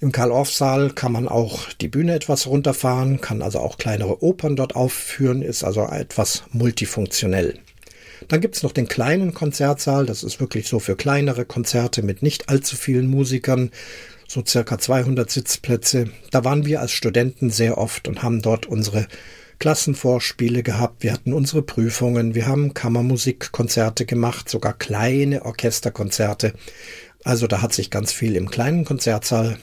Im 0.00 0.12
Karl-Orff-Saal 0.12 0.90
kann 0.90 1.12
man 1.12 1.26
auch 1.26 1.72
die 1.80 1.88
Bühne 1.88 2.14
etwas 2.14 2.46
runterfahren, 2.46 3.20
kann 3.20 3.40
also 3.40 3.60
auch 3.60 3.78
kleinere 3.78 4.22
Opern 4.22 4.56
dort 4.56 4.76
aufführen, 4.76 5.40
ist 5.40 5.64
also 5.64 5.86
etwas 5.86 6.44
multifunktionell. 6.50 7.58
Dann 8.28 8.40
gibt's 8.40 8.62
noch 8.62 8.72
den 8.72 8.88
kleinen 8.88 9.32
Konzertsaal, 9.32 10.06
das 10.06 10.22
ist 10.22 10.38
wirklich 10.38 10.68
so 10.68 10.78
für 10.78 10.96
kleinere 10.96 11.44
Konzerte 11.44 12.02
mit 12.02 12.22
nicht 12.22 12.48
allzu 12.48 12.76
vielen 12.76 13.08
Musikern, 13.08 13.70
so 14.28 14.44
circa 14.46 14.78
200 14.78 15.30
Sitzplätze. 15.30 16.10
Da 16.30 16.44
waren 16.44 16.66
wir 16.66 16.80
als 16.80 16.92
Studenten 16.92 17.50
sehr 17.50 17.78
oft 17.78 18.06
und 18.06 18.22
haben 18.22 18.42
dort 18.42 18.66
unsere 18.66 19.06
Klassenvorspiele 19.62 20.64
gehabt, 20.64 21.04
wir 21.04 21.12
hatten 21.12 21.32
unsere 21.32 21.62
Prüfungen, 21.62 22.34
wir 22.34 22.48
haben 22.48 22.74
Kammermusikkonzerte 22.74 24.06
gemacht, 24.06 24.48
sogar 24.48 24.72
kleine 24.72 25.44
Orchesterkonzerte. 25.44 26.54
Also 27.22 27.46
da 27.46 27.62
hat 27.62 27.72
sich 27.72 27.88
ganz 27.88 28.10
viel 28.12 28.34
im 28.34 28.50
kleinen 28.50 28.84
Konzertsaal 28.84 29.58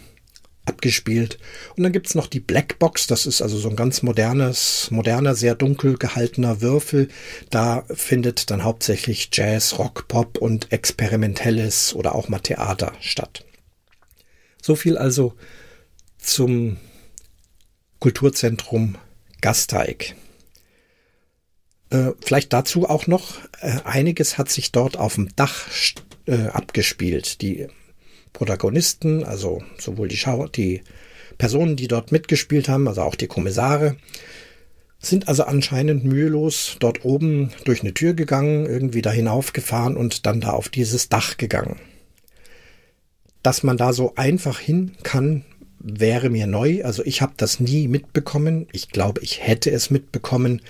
abgespielt. 0.64 1.38
Und 1.76 1.84
dann 1.84 1.92
gibt's 1.92 2.16
noch 2.16 2.28
die 2.28 2.40
Blackbox, 2.40 3.08
das 3.08 3.26
ist 3.26 3.42
also 3.42 3.58
so 3.58 3.70
ein 3.70 3.76
ganz 3.76 4.02
modernes, 4.02 4.90
moderner, 4.90 5.36
sehr 5.36 5.54
dunkel 5.54 5.98
gehaltener 5.98 6.62
Würfel. 6.62 7.10
Da 7.50 7.84
findet 7.94 8.52
dann 8.52 8.64
hauptsächlich 8.64 9.28
Jazz, 9.34 9.80
Rock, 9.80 10.08
Pop 10.08 10.38
und 10.38 10.72
experimentelles 10.72 11.94
oder 11.94 12.16
auch 12.16 12.30
mal 12.30 12.40
Theater 12.40 12.94
statt. 13.02 13.44
So 14.62 14.76
viel 14.76 14.98
also 14.98 15.34
zum 16.20 16.78
Kulturzentrum 18.00 18.96
Gasteig. 19.42 20.16
Äh, 21.90 22.12
vielleicht 22.24 22.54
dazu 22.54 22.88
auch 22.88 23.08
noch, 23.08 23.38
äh, 23.62 23.80
einiges 23.84 24.38
hat 24.38 24.50
sich 24.50 24.72
dort 24.72 24.98
auf 24.98 25.16
dem 25.16 25.36
Dach 25.36 25.68
äh, 26.28 26.48
abgespielt. 26.48 27.42
Die 27.42 27.68
Protagonisten, 28.34 29.24
also 29.24 29.64
sowohl 29.78 30.08
die, 30.08 30.18
Schau 30.18 30.48
die 30.48 30.84
Personen, 31.38 31.76
die 31.76 31.88
dort 31.88 32.12
mitgespielt 32.12 32.70
haben, 32.70 32.88
also 32.88 33.02
auch 33.02 33.16
die 33.16 33.28
Kommissare, 33.28 33.98
sind 35.00 35.28
also 35.28 35.44
anscheinend 35.44 36.04
mühelos 36.04 36.76
dort 36.80 37.06
oben 37.06 37.52
durch 37.64 37.82
eine 37.82 37.94
Tür 37.94 38.14
gegangen, 38.14 38.66
irgendwie 38.66 39.02
da 39.02 39.12
hinaufgefahren 39.12 39.96
und 39.96 40.26
dann 40.26 40.42
da 40.42 40.52
auf 40.52 40.70
dieses 40.70 41.10
Dach 41.10 41.38
gegangen. 41.38 41.80
Dass 43.42 43.64
man 43.64 43.78
da 43.78 43.94
so 43.94 44.16
einfach 44.16 44.60
hin 44.60 44.98
kann, 45.04 45.46
wäre 45.80 46.30
mir 46.30 46.48
neu. 46.48 46.84
Also 46.84 47.04
ich 47.06 47.22
habe 47.22 47.34
das 47.38 47.60
nie 47.60 47.88
mitbekommen. 47.88 48.68
Ich 48.72 48.90
glaube, 48.90 49.22
ich 49.22 49.46
hätte 49.46 49.72
es 49.72 49.90
mitbekommen, 49.90 50.62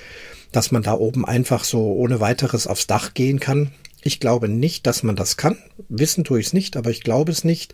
dass 0.52 0.72
man 0.72 0.84
da 0.84 0.94
oben 0.94 1.26
einfach 1.26 1.64
so 1.64 1.94
ohne 1.94 2.20
weiteres 2.20 2.68
aufs 2.68 2.88
Dach 2.88 3.14
gehen 3.14 3.40
kann. 3.40 3.72
Ich 4.02 4.20
glaube 4.20 4.48
nicht, 4.48 4.88
dass 4.88 5.04
man 5.04 5.16
das 5.16 5.38
kann. 5.38 5.58
Wissen 5.90 6.24
tue 6.24 6.40
ich 6.40 6.48
es 6.48 6.54
nicht, 6.54 6.78
aber 6.78 6.90
ich 6.90 7.02
glaube 7.02 7.32
es 7.32 7.44
nicht. 7.44 7.74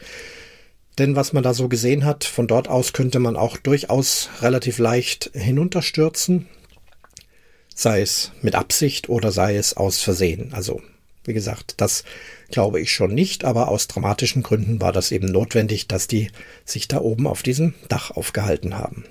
Denn 0.98 1.16
was 1.16 1.34
man 1.34 1.44
da 1.44 1.54
so 1.54 1.68
gesehen 1.68 2.06
hat, 2.06 2.24
von 2.24 2.48
dort 2.48 2.68
aus 2.70 2.94
könnte 2.94 3.20
man 3.20 3.36
auch 3.36 3.58
durchaus 3.58 4.30
relativ 4.42 4.80
leicht 4.80 5.30
hinunterstürzen. 5.34 6.48
Sei 7.74 8.02
es 8.02 8.32
mit 8.42 8.56
Absicht 8.56 9.10
oder 9.10 9.32
sei 9.32 9.58
es 9.58 9.76
aus 9.76 10.00
Versehen. 10.00 10.54
Also, 10.54 10.82
wie 11.28 11.34
gesagt, 11.34 11.76
das 11.78 12.04
glaube 12.50 12.80
ich 12.80 12.92
schon 12.92 13.14
nicht, 13.14 13.44
aber 13.46 13.68
aus 13.70 13.88
dramatischen 13.88 14.44
Gründen 14.44 14.82
war 14.82 14.92
das 14.92 15.12
eben 15.12 15.28
notwendig, 15.28 15.88
dass 15.88 16.08
die 16.08 16.30
sich 16.64 16.88
da 16.88 17.00
oben 17.00 17.28
auf 17.28 17.44
diesem 17.44 17.74
Dach 17.90 18.12
aufgehalten 18.12 18.78
haben. 18.78 19.06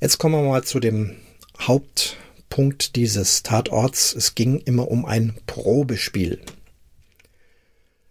Jetzt 0.00 0.18
kommen 0.18 0.34
wir 0.34 0.48
mal 0.48 0.64
zu 0.64 0.80
dem 0.80 1.16
Hauptpunkt 1.60 2.96
dieses 2.96 3.42
Tatorts. 3.42 4.14
Es 4.14 4.34
ging 4.34 4.58
immer 4.58 4.88
um 4.88 5.04
ein 5.04 5.34
Probespiel. 5.46 6.40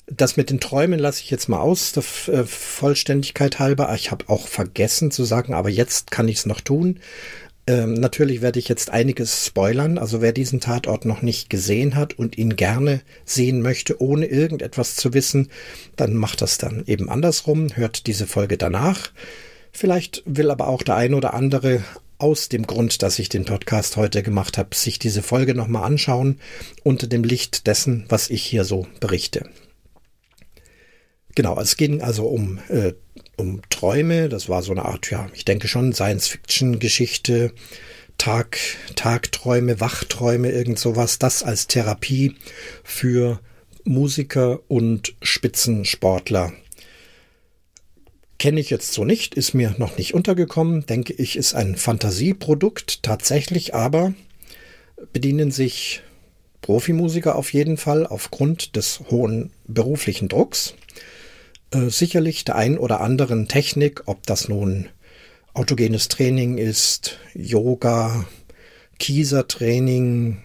Das 0.07 0.35
mit 0.35 0.49
den 0.49 0.59
Träumen 0.59 0.99
lasse 0.99 1.21
ich 1.21 1.29
jetzt 1.29 1.47
mal 1.47 1.59
aus, 1.59 1.93
der 1.93 2.03
äh, 2.33 2.43
Vollständigkeit 2.45 3.59
halber. 3.59 3.93
Ich 3.95 4.11
habe 4.11 4.27
auch 4.29 4.47
vergessen 4.47 5.11
zu 5.11 5.23
sagen, 5.23 5.53
aber 5.53 5.69
jetzt 5.69 6.11
kann 6.11 6.27
ich 6.27 6.37
es 6.37 6.45
noch 6.45 6.61
tun. 6.61 6.99
Ähm, 7.71 7.93
natürlich 7.93 8.41
werde 8.41 8.59
ich 8.59 8.67
jetzt 8.67 8.89
einiges 8.89 9.45
spoilern. 9.45 9.97
Also 9.97 10.21
wer 10.21 10.33
diesen 10.33 10.59
Tatort 10.59 11.05
noch 11.05 11.21
nicht 11.21 11.49
gesehen 11.49 11.95
hat 11.95 12.19
und 12.19 12.37
ihn 12.37 12.57
gerne 12.57 12.99
sehen 13.23 13.61
möchte, 13.61 14.01
ohne 14.01 14.25
irgendetwas 14.25 14.97
zu 14.97 15.13
wissen, 15.13 15.47
dann 15.95 16.13
macht 16.13 16.41
das 16.41 16.57
dann 16.57 16.83
eben 16.85 17.09
andersrum, 17.09 17.73
hört 17.73 18.07
diese 18.07 18.27
Folge 18.27 18.57
danach. 18.57 19.11
Vielleicht 19.71 20.21
will 20.25 20.51
aber 20.51 20.67
auch 20.67 20.83
der 20.83 20.97
ein 20.97 21.13
oder 21.13 21.33
andere 21.33 21.81
aus 22.17 22.49
dem 22.49 22.67
Grund, 22.67 23.03
dass 23.03 23.19
ich 23.19 23.29
den 23.29 23.45
Podcast 23.45 23.95
heute 23.95 24.21
gemacht 24.21 24.57
habe, 24.57 24.75
sich 24.75 24.99
diese 24.99 25.21
Folge 25.21 25.55
nochmal 25.55 25.85
anschauen 25.85 26.41
unter 26.83 27.07
dem 27.07 27.23
Licht 27.23 27.67
dessen, 27.67 28.03
was 28.09 28.29
ich 28.29 28.43
hier 28.43 28.65
so 28.65 28.85
berichte. 28.99 29.49
Genau, 31.35 31.59
es 31.59 31.77
ging 31.77 32.01
also 32.01 32.25
um, 32.27 32.59
äh, 32.69 32.93
um 33.37 33.61
Träume. 33.69 34.29
Das 34.29 34.49
war 34.49 34.61
so 34.63 34.71
eine 34.71 34.85
Art, 34.85 35.09
ja, 35.11 35.29
ich 35.33 35.45
denke 35.45 35.67
schon 35.67 35.93
Science-Fiction-Geschichte. 35.93 37.53
Tag, 38.17 38.59
Tagträume, 38.95 39.79
Wachträume, 39.79 40.51
irgend 40.51 40.77
sowas. 40.77 41.17
Das 41.17 41.41
als 41.41 41.67
Therapie 41.67 42.35
für 42.83 43.39
Musiker 43.83 44.59
und 44.67 45.15
Spitzensportler 45.23 46.53
Kenne 48.41 48.59
ich 48.59 48.71
jetzt 48.71 48.93
so 48.93 49.05
nicht, 49.05 49.35
ist 49.35 49.53
mir 49.53 49.75
noch 49.77 49.99
nicht 49.99 50.15
untergekommen, 50.15 50.83
denke 50.87 51.13
ich, 51.13 51.35
ist 51.35 51.53
ein 51.53 51.75
Fantasieprodukt 51.75 53.03
tatsächlich, 53.03 53.75
aber 53.75 54.15
bedienen 55.13 55.51
sich 55.51 56.01
Profimusiker 56.63 57.35
auf 57.35 57.53
jeden 57.53 57.77
Fall 57.77 58.07
aufgrund 58.07 58.75
des 58.75 59.01
hohen 59.11 59.51
beruflichen 59.67 60.27
Drucks. 60.27 60.73
Äh, 61.71 61.89
sicherlich 61.89 62.43
der 62.43 62.55
ein 62.55 62.77
oder 62.77 62.99
anderen 63.01 63.47
Technik, 63.47 64.03
ob 64.05 64.25
das 64.27 64.49
nun 64.49 64.89
autogenes 65.53 66.09
Training 66.09 66.57
ist, 66.57 67.17
Yoga, 67.33 68.25
Kiesertraining 68.99 70.37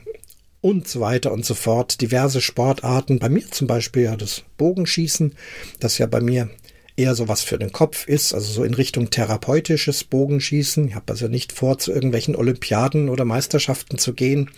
und 0.60 0.88
so 0.88 1.00
weiter 1.00 1.32
und 1.32 1.44
so 1.44 1.54
fort. 1.54 2.00
Diverse 2.00 2.40
Sportarten. 2.40 3.18
Bei 3.18 3.28
mir 3.28 3.50
zum 3.50 3.66
Beispiel 3.66 4.04
ja 4.04 4.16
das 4.16 4.42
Bogenschießen, 4.56 5.34
das 5.80 5.98
ja 5.98 6.06
bei 6.06 6.20
mir 6.20 6.48
eher 6.96 7.14
so 7.14 7.28
was 7.28 7.42
für 7.42 7.58
den 7.58 7.72
Kopf 7.72 8.08
ist, 8.08 8.32
also 8.32 8.50
so 8.52 8.64
in 8.64 8.74
Richtung 8.74 9.10
therapeutisches 9.10 10.04
Bogenschießen. 10.04 10.88
Ich 10.88 10.94
habe 10.94 11.12
also 11.12 11.28
nicht 11.28 11.52
vor, 11.52 11.78
zu 11.78 11.92
irgendwelchen 11.92 12.36
Olympiaden 12.36 13.08
oder 13.08 13.24
Meisterschaften 13.24 13.98
zu 13.98 14.14
gehen. 14.14 14.50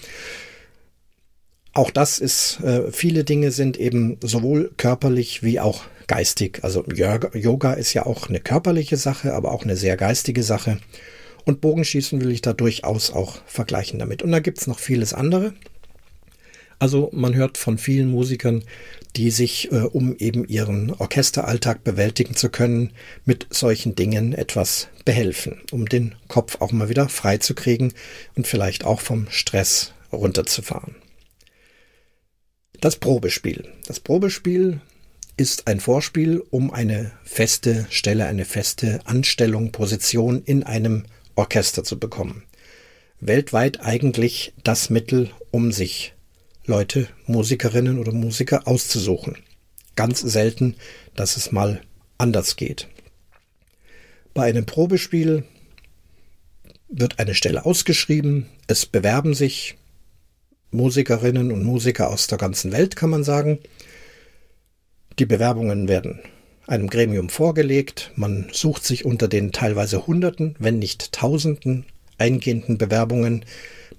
Auch 1.73 1.91
das 1.91 2.19
ist, 2.19 2.61
äh, 2.61 2.93
viele 2.93 3.25
Dinge 3.25 3.51
sind 3.51 3.77
eben 3.77 4.19
sowohl 4.23 4.71
körperlich 4.77 5.43
wie 5.43 5.61
auch 5.61 5.83
geistig. 6.09 6.61
Also 6.63 6.85
Yoga 6.85 7.75
ist 7.75 7.95
ja 7.95 8.07
auch 8.07 8.29
eine 8.29 8.41
körperliche 8.41 8.97
Sache, 8.97 9.35
aber 9.35 9.53
auch 9.53 9.63
eine 9.63 9.77
sehr 9.77 9.97
geistige 9.97 10.43
Sache. 10.43 10.79
Und 11.45 11.61
Bogenschießen 11.61 12.21
will 12.21 12.33
ich 12.33 12.43
da 12.43 12.53
durchaus 12.53 13.11
auch 13.13 13.39
vergleichen 13.47 13.99
damit. 13.99 14.23
Und 14.23 14.33
da 14.33 14.41
gibt's 14.41 14.67
noch 14.67 14.81
vieles 14.81 15.15
andere. 15.15 15.55
Also 16.79 17.11
man 17.13 17.35
hört 17.35 17.59
von 17.59 17.79
vielen 17.79 18.11
Musikern, 18.11 18.65
die 19.17 19.31
sich, 19.31 19.73
äh, 19.73 19.77
um 19.81 20.15
eben 20.17 20.47
ihren 20.47 20.93
Orchesteralltag 20.93 21.83
bewältigen 21.83 22.37
zu 22.37 22.51
können, 22.51 22.93
mit 23.25 23.47
solchen 23.51 23.97
Dingen 23.97 24.33
etwas 24.33 24.89
behelfen, 25.05 25.61
um 25.73 25.87
den 25.87 26.15
Kopf 26.29 26.61
auch 26.61 26.71
mal 26.71 26.89
wieder 26.89 27.09
frei 27.09 27.39
zu 27.39 27.55
kriegen 27.55 27.93
und 28.37 28.47
vielleicht 28.47 28.85
auch 28.85 29.01
vom 29.01 29.27
Stress 29.31 29.93
runterzufahren. 30.13 30.95
Das 32.81 32.97
Probespiel. 32.97 33.69
Das 33.87 33.99
Probespiel 33.99 34.81
ist 35.39 35.69
ein 35.69 35.81
Vorspiel, 35.81 36.43
um 36.51 36.73
eine 36.73 37.13
feste 37.25 37.87
Stelle, 37.91 38.27
eine 38.27 38.45
feste 38.45 39.01
Anstellung, 39.05 39.71
Position 39.73 40.43
in 40.43 40.65
einem 40.65 41.05
Orchester 41.37 41.85
zu 41.85 41.99
bekommen. 41.99 42.43
Weltweit 43.21 43.81
eigentlich 43.81 44.53
das 44.65 44.91
Mittel, 44.91 45.31
um 45.53 45.71
sich 45.71 46.15
Leute, 46.67 47.09
Musikerinnen 47.27 47.99
oder 47.99 48.13
Musiker 48.13 48.67
auszusuchen. 48.67 49.39
Ganz 49.95 50.21
selten, 50.21 50.75
dass 51.15 51.37
es 51.37 51.53
mal 51.53 51.81
anders 52.19 52.57
geht. 52.57 52.89
Bei 54.35 54.45
einem 54.45 54.67
Probespiel 54.67 55.45
wird 56.89 57.21
eine 57.21 57.35
Stelle 57.35 57.65
ausgeschrieben, 57.65 58.47
es 58.67 58.87
bewerben 58.87 59.35
sich 59.35 59.77
Musikerinnen 60.73 61.53
und 61.53 61.63
Musiker 61.63 62.11
aus 62.11 62.27
der 62.27 62.39
ganzen 62.39 62.73
Welt, 62.73 62.97
kann 62.97 63.11
man 63.11 63.25
sagen. 63.25 63.61
Die 65.19 65.27
Bewerbungen 65.27 65.89
werden 65.89 66.21
einem 66.69 66.89
Gremium 66.89 67.29
vorgelegt, 67.29 68.13
man 68.15 68.49
sucht 68.53 68.85
sich 68.85 69.05
unter 69.05 69.27
den 69.27 69.53
teilweise 69.53 70.07
Hunderten, 70.07 70.55
wenn 70.59 70.79
nicht 70.79 71.13
Tausenden 71.13 71.87
eingehenden 72.19 72.79
Bewerbungen 72.79 73.45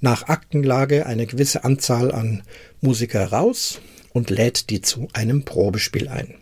nach 0.02 0.30
Aktenlage 0.30 1.06
eine 1.06 1.26
gewisse 1.26 1.64
Anzahl 1.64 2.12
an 2.12 2.44
Musiker 2.80 3.26
raus 3.26 3.82
und 4.14 4.30
lädt 4.30 4.70
die 4.70 4.82
zu 4.82 5.08
einem 5.14 5.44
Probespiel 5.44 6.08
ein. 6.08 6.36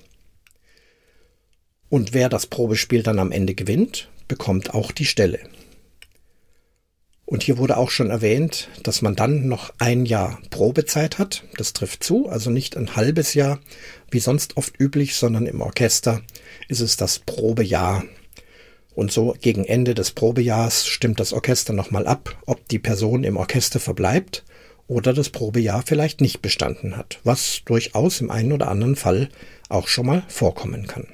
Und 1.89 2.13
wer 2.13 2.29
das 2.29 2.46
Probespiel 2.46 3.01
dann 3.01 3.19
am 3.19 3.31
Ende 3.31 3.55
gewinnt, 3.55 4.10
bekommt 4.27 4.74
auch 4.74 4.91
die 4.91 5.05
Stelle. 5.05 5.39
Und 7.27 7.43
hier 7.43 7.57
wurde 7.57 7.75
auch 7.75 7.91
schon 7.91 8.10
erwähnt, 8.10 8.69
dass 8.84 9.01
man 9.01 9.15
dann 9.15 9.50
noch 9.50 9.74
ein 9.79 10.05
Jahr 10.05 10.39
Probezeit 10.50 11.19
hat. 11.19 11.43
Das 11.57 11.74
trifft 11.74 12.01
zu, 12.01 12.29
also 12.29 12.50
nicht 12.50 12.77
ein 12.77 12.96
halbes 12.96 13.34
Jahr, 13.34 13.60
wie 14.10 14.19
sonst 14.19 14.55
oft 14.55 14.79
üblich, 14.79 15.15
sondern 15.15 15.46
im 15.46 15.60
Orchester 15.60 16.22
ist 16.69 16.79
es 16.79 16.96
das 16.96 17.19
Probejahr 17.19 18.05
und 18.96 19.12
so 19.12 19.36
gegen 19.41 19.65
Ende 19.65 19.93
des 19.93 20.12
Probejahrs 20.12 20.88
stimmt 20.88 21.19
das 21.19 21.34
Orchester 21.34 21.74
nochmal 21.74 22.07
ab, 22.07 22.36
ob 22.46 22.67
die 22.69 22.79
Person 22.79 23.25
im 23.25 23.38
Orchester 23.38 23.81
verbleibt 23.81 24.46
oder 24.88 25.13
das 25.13 25.29
Probejahr 25.29 25.84
vielleicht 25.86 26.22
nicht 26.22 26.41
bestanden 26.41 26.96
hat, 26.96 27.19
was 27.25 27.62
durchaus 27.65 28.22
im 28.22 28.31
einen 28.31 28.53
oder 28.53 28.69
anderen 28.69 28.96
Fall 28.96 29.29
auch 29.67 29.89
schon 29.89 30.05
mal 30.05 30.24
vorkommen 30.29 30.88
kann. 30.88 31.07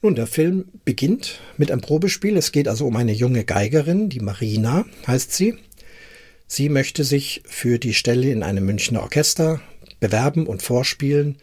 Nun, 0.00 0.14
der 0.14 0.28
Film 0.28 0.66
beginnt 0.84 1.40
mit 1.56 1.72
einem 1.72 1.80
Probespiel. 1.80 2.36
Es 2.36 2.52
geht 2.52 2.68
also 2.68 2.86
um 2.86 2.94
eine 2.96 3.12
junge 3.12 3.44
Geigerin, 3.44 4.08
die 4.08 4.20
Marina 4.20 4.84
heißt 5.06 5.32
sie. 5.32 5.56
Sie 6.46 6.68
möchte 6.68 7.02
sich 7.02 7.42
für 7.46 7.78
die 7.78 7.94
Stelle 7.94 8.30
in 8.30 8.44
einem 8.44 8.64
Münchner 8.64 9.02
Orchester 9.02 9.60
bewerben 9.98 10.46
und 10.46 10.62
vorspielen. 10.62 11.36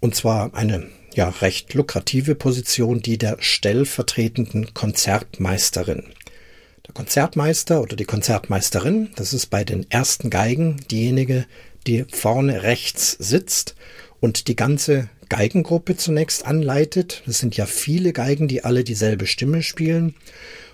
Und 0.00 0.14
zwar 0.14 0.54
eine 0.54 0.88
ja 1.14 1.28
recht 1.28 1.74
lukrative 1.74 2.34
Position, 2.34 3.00
die 3.00 3.18
der 3.18 3.36
stellvertretenden 3.40 4.72
Konzertmeisterin. 4.72 6.04
Der 6.86 6.94
Konzertmeister 6.94 7.82
oder 7.82 7.96
die 7.96 8.04
Konzertmeisterin, 8.04 9.10
das 9.14 9.32
ist 9.34 9.46
bei 9.46 9.62
den 9.62 9.90
ersten 9.90 10.30
Geigen 10.30 10.78
diejenige, 10.90 11.46
die 11.86 12.06
vorne 12.10 12.62
rechts 12.62 13.12
sitzt 13.18 13.74
und 14.20 14.48
die 14.48 14.56
ganze 14.56 15.10
Geigengruppe 15.28 15.96
zunächst 15.96 16.46
anleitet. 16.46 17.22
Das 17.26 17.38
sind 17.38 17.56
ja 17.56 17.66
viele 17.66 18.12
Geigen, 18.12 18.48
die 18.48 18.64
alle 18.64 18.84
dieselbe 18.84 19.26
Stimme 19.26 19.62
spielen. 19.62 20.14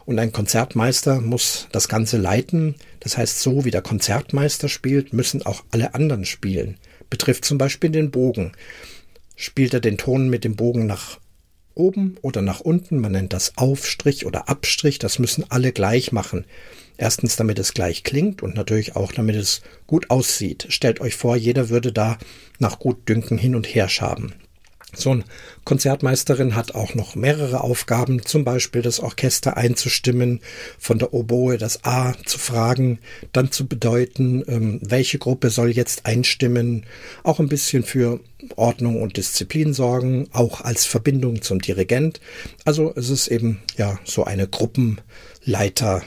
Und 0.06 0.18
ein 0.18 0.32
Konzertmeister 0.32 1.20
muss 1.20 1.68
das 1.72 1.88
Ganze 1.88 2.16
leiten. 2.16 2.74
Das 3.00 3.16
heißt, 3.16 3.40
so 3.40 3.64
wie 3.64 3.70
der 3.70 3.82
Konzertmeister 3.82 4.68
spielt, 4.68 5.12
müssen 5.12 5.44
auch 5.44 5.62
alle 5.70 5.94
anderen 5.94 6.24
spielen. 6.24 6.78
Betrifft 7.10 7.44
zum 7.44 7.58
Beispiel 7.58 7.90
den 7.90 8.10
Bogen. 8.10 8.52
Spielt 9.36 9.74
er 9.74 9.80
den 9.80 9.98
Ton 9.98 10.28
mit 10.28 10.44
dem 10.44 10.56
Bogen 10.56 10.86
nach 10.86 11.18
oben 11.74 12.16
oder 12.22 12.42
nach 12.42 12.60
unten, 12.60 12.98
man 12.98 13.12
nennt 13.12 13.32
das 13.32 13.56
Aufstrich 13.56 14.26
oder 14.26 14.48
Abstrich, 14.48 14.98
das 14.98 15.18
müssen 15.18 15.44
alle 15.48 15.72
gleich 15.72 16.12
machen. 16.12 16.44
Erstens, 17.00 17.36
damit 17.36 17.58
es 17.58 17.72
gleich 17.72 18.04
klingt 18.04 18.42
und 18.42 18.54
natürlich 18.54 18.94
auch, 18.94 19.10
damit 19.10 19.34
es 19.34 19.62
gut 19.86 20.10
aussieht. 20.10 20.66
Stellt 20.68 21.00
euch 21.00 21.14
vor, 21.14 21.34
jeder 21.34 21.70
würde 21.70 21.92
da 21.92 22.18
nach 22.58 22.78
Gutdünken 22.78 23.38
hin 23.38 23.54
und 23.54 23.66
her 23.66 23.88
schaben. 23.88 24.34
So 24.92 25.12
eine 25.12 25.24
Konzertmeisterin 25.64 26.54
hat 26.56 26.74
auch 26.74 26.94
noch 26.94 27.14
mehrere 27.14 27.62
Aufgaben, 27.64 28.26
zum 28.26 28.44
Beispiel 28.44 28.82
das 28.82 29.00
Orchester 29.00 29.56
einzustimmen, 29.56 30.40
von 30.78 30.98
der 30.98 31.14
Oboe 31.14 31.56
das 31.56 31.86
A 31.86 32.12
zu 32.26 32.38
fragen, 32.38 32.98
dann 33.32 33.50
zu 33.50 33.66
bedeuten, 33.66 34.44
ähm, 34.46 34.80
welche 34.82 35.16
Gruppe 35.16 35.48
soll 35.48 35.70
jetzt 35.70 36.04
einstimmen, 36.04 36.84
auch 37.22 37.40
ein 37.40 37.48
bisschen 37.48 37.82
für 37.82 38.20
Ordnung 38.56 39.00
und 39.00 39.16
Disziplin 39.16 39.72
sorgen, 39.72 40.28
auch 40.32 40.60
als 40.60 40.84
Verbindung 40.84 41.40
zum 41.40 41.60
Dirigent. 41.60 42.20
Also 42.66 42.92
es 42.94 43.08
ist 43.08 43.28
eben 43.28 43.62
ja 43.78 43.98
so 44.04 44.24
eine 44.24 44.46
Gruppenleiter, 44.46 46.02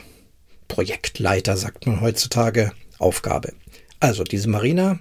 Projektleiter, 0.74 1.56
sagt 1.56 1.86
man 1.86 2.00
heutzutage, 2.00 2.72
Aufgabe. 2.98 3.52
Also 4.00 4.24
diese 4.24 4.48
Marina 4.48 4.98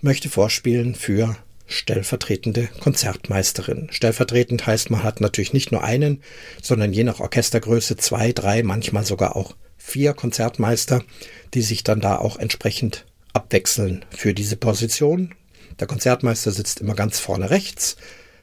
möchte 0.00 0.30
vorspielen 0.30 0.94
für 0.94 1.36
stellvertretende 1.66 2.70
Konzertmeisterin. 2.80 3.88
Stellvertretend 3.90 4.66
heißt, 4.66 4.88
man 4.88 5.02
hat 5.02 5.20
natürlich 5.20 5.52
nicht 5.52 5.70
nur 5.70 5.84
einen, 5.84 6.22
sondern 6.62 6.94
je 6.94 7.04
nach 7.04 7.20
Orchestergröße 7.20 7.98
zwei, 7.98 8.32
drei, 8.32 8.62
manchmal 8.62 9.04
sogar 9.04 9.36
auch 9.36 9.54
vier 9.76 10.14
Konzertmeister, 10.14 11.04
die 11.52 11.60
sich 11.60 11.84
dann 11.84 12.00
da 12.00 12.16
auch 12.16 12.38
entsprechend 12.38 13.04
abwechseln 13.34 14.06
für 14.08 14.32
diese 14.32 14.56
Position. 14.56 15.34
Der 15.78 15.88
Konzertmeister 15.88 16.52
sitzt 16.52 16.80
immer 16.80 16.94
ganz 16.94 17.18
vorne 17.18 17.50
rechts. 17.50 17.98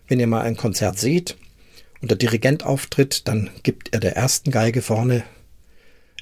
Wenn 0.07 0.19
ihr 0.19 0.27
mal 0.27 0.41
ein 0.41 0.55
Konzert 0.55 0.99
seht 0.99 1.35
und 1.99 2.11
der 2.11 2.17
Dirigent 2.19 2.63
auftritt, 2.63 3.27
dann 3.27 3.49
gibt 3.63 3.95
er 3.95 3.99
der 4.01 4.15
ersten 4.15 4.51
Geige 4.51 4.83
vorne, 4.83 5.23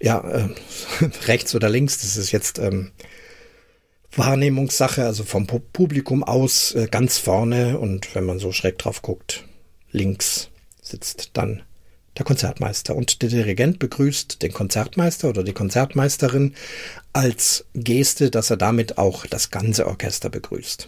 ja, 0.02 0.20
äh, 0.24 0.50
rechts 1.28 1.56
oder 1.56 1.70
links, 1.70 2.00
das 2.02 2.18
ist 2.18 2.32
jetzt 2.32 2.60
ähm, 2.60 2.92
Wahrnehmungssache, 4.16 5.06
also 5.06 5.24
vom 5.24 5.48
Publikum 5.48 6.24
aus 6.24 6.74
äh, 6.76 6.88
ganz 6.90 7.18
vorne 7.18 7.80
und 7.80 8.16
wenn 8.16 8.26
man 8.26 8.40
so 8.40 8.52
schräg 8.52 8.78
drauf 8.78 9.02
guckt, 9.02 9.44
links 9.92 10.50
sitzt 10.82 11.32
dann 11.34 11.64
der 12.18 12.26
Konzertmeister 12.26 12.96
und 12.96 13.22
der 13.22 13.30
Dirigent 13.30 13.80
begrüßt 13.80 14.42
den 14.42 14.54
Konzertmeister 14.54 15.28
oder 15.28 15.44
die 15.44 15.54
Konzertmeisterin 15.54 16.56
als 17.12 17.66
Geste, 17.74 18.32
dass 18.32 18.50
er 18.50 18.58
damit 18.58 18.98
auch 18.98 19.26
das 19.26 19.52
ganze 19.52 19.86
Orchester 19.88 20.30
begrüßt. 20.30 20.88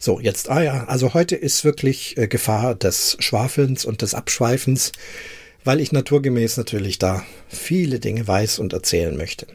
So, 0.00 0.20
jetzt, 0.20 0.48
ah 0.48 0.62
ja, 0.62 0.84
also 0.84 1.14
heute 1.14 1.36
ist 1.36 1.64
wirklich 1.64 2.16
äh, 2.16 2.28
Gefahr 2.28 2.74
des 2.74 3.16
Schwafelns 3.20 3.84
und 3.84 4.02
des 4.02 4.14
Abschweifens, 4.14 4.92
weil 5.64 5.80
ich 5.80 5.92
naturgemäß 5.92 6.56
natürlich 6.56 6.98
da 6.98 7.24
viele 7.48 8.00
Dinge 8.00 8.26
weiß 8.26 8.58
und 8.58 8.72
erzählen 8.72 9.16
möchte. 9.16 9.46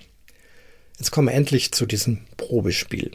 Jetzt 0.97 1.11
kommen 1.11 1.27
wir 1.27 1.33
endlich 1.33 1.71
zu 1.71 1.85
diesem 1.85 2.19
Probespiel. 2.37 3.11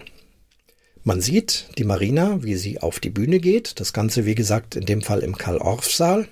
Man 1.04 1.20
sieht 1.20 1.68
die 1.78 1.84
Marina, 1.84 2.42
wie 2.42 2.56
sie 2.56 2.80
auf 2.80 3.00
die 3.00 3.10
Bühne 3.10 3.38
geht. 3.38 3.80
Das 3.80 3.92
Ganze, 3.92 4.26
wie 4.26 4.34
gesagt, 4.34 4.76
in 4.76 4.84
dem 4.84 5.00
Fall 5.00 5.20
im 5.20 5.38
Karl-Orff-Saal. 5.38 6.28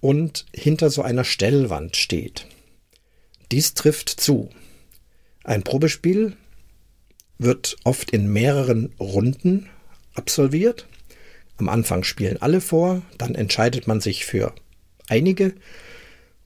Und 0.00 0.46
hinter 0.52 0.90
so 0.90 1.02
einer 1.02 1.24
Stellwand 1.24 1.96
steht. 1.96 2.46
Dies 3.52 3.74
trifft 3.74 4.08
zu. 4.08 4.50
Ein 5.44 5.62
Probespiel 5.62 6.36
wird 7.38 7.76
oft 7.84 8.10
in 8.10 8.32
mehreren 8.32 8.92
Runden 8.98 9.68
absolviert. 10.14 10.88
Am 11.56 11.68
Anfang 11.68 12.02
spielen 12.02 12.40
alle 12.42 12.60
vor, 12.60 13.02
dann 13.18 13.34
entscheidet 13.34 13.86
man 13.86 14.00
sich 14.00 14.24
für 14.24 14.54
einige 15.08 15.54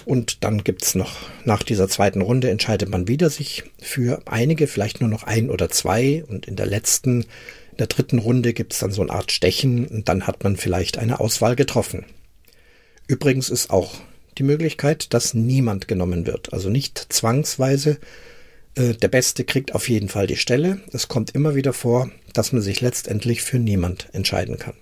und 0.04 0.44
dann 0.44 0.64
gibt's 0.64 0.94
noch, 0.94 1.16
nach 1.44 1.62
dieser 1.62 1.88
zweiten 1.88 2.22
Runde 2.22 2.50
entscheidet 2.50 2.88
man 2.88 3.08
wieder 3.08 3.30
sich 3.30 3.64
für 3.78 4.22
einige, 4.26 4.66
vielleicht 4.66 5.00
nur 5.00 5.10
noch 5.10 5.24
ein 5.24 5.50
oder 5.50 5.68
zwei. 5.68 6.24
Und 6.26 6.46
in 6.46 6.56
der 6.56 6.66
letzten, 6.66 7.22
in 7.22 7.76
der 7.78 7.86
dritten 7.86 8.18
Runde 8.18 8.52
gibt's 8.52 8.78
dann 8.78 8.92
so 8.92 9.02
eine 9.02 9.12
Art 9.12 9.32
Stechen 9.32 9.86
und 9.86 10.08
dann 10.08 10.26
hat 10.26 10.42
man 10.42 10.56
vielleicht 10.56 10.98
eine 10.98 11.20
Auswahl 11.20 11.56
getroffen. 11.56 12.06
Übrigens 13.06 13.50
ist 13.50 13.70
auch 13.70 13.94
die 14.38 14.42
Möglichkeit, 14.42 15.12
dass 15.12 15.34
niemand 15.34 15.88
genommen 15.88 16.26
wird. 16.26 16.52
Also 16.52 16.70
nicht 16.70 17.12
zwangsweise. 17.12 17.98
Äh, 18.76 18.94
der 18.94 19.08
Beste 19.08 19.44
kriegt 19.44 19.74
auf 19.74 19.88
jeden 19.88 20.08
Fall 20.08 20.26
die 20.26 20.36
Stelle. 20.36 20.80
Es 20.92 21.08
kommt 21.08 21.32
immer 21.32 21.54
wieder 21.54 21.72
vor, 21.72 22.10
dass 22.32 22.52
man 22.52 22.62
sich 22.62 22.80
letztendlich 22.80 23.42
für 23.42 23.58
niemand 23.58 24.08
entscheiden 24.12 24.58
kann. 24.58 24.74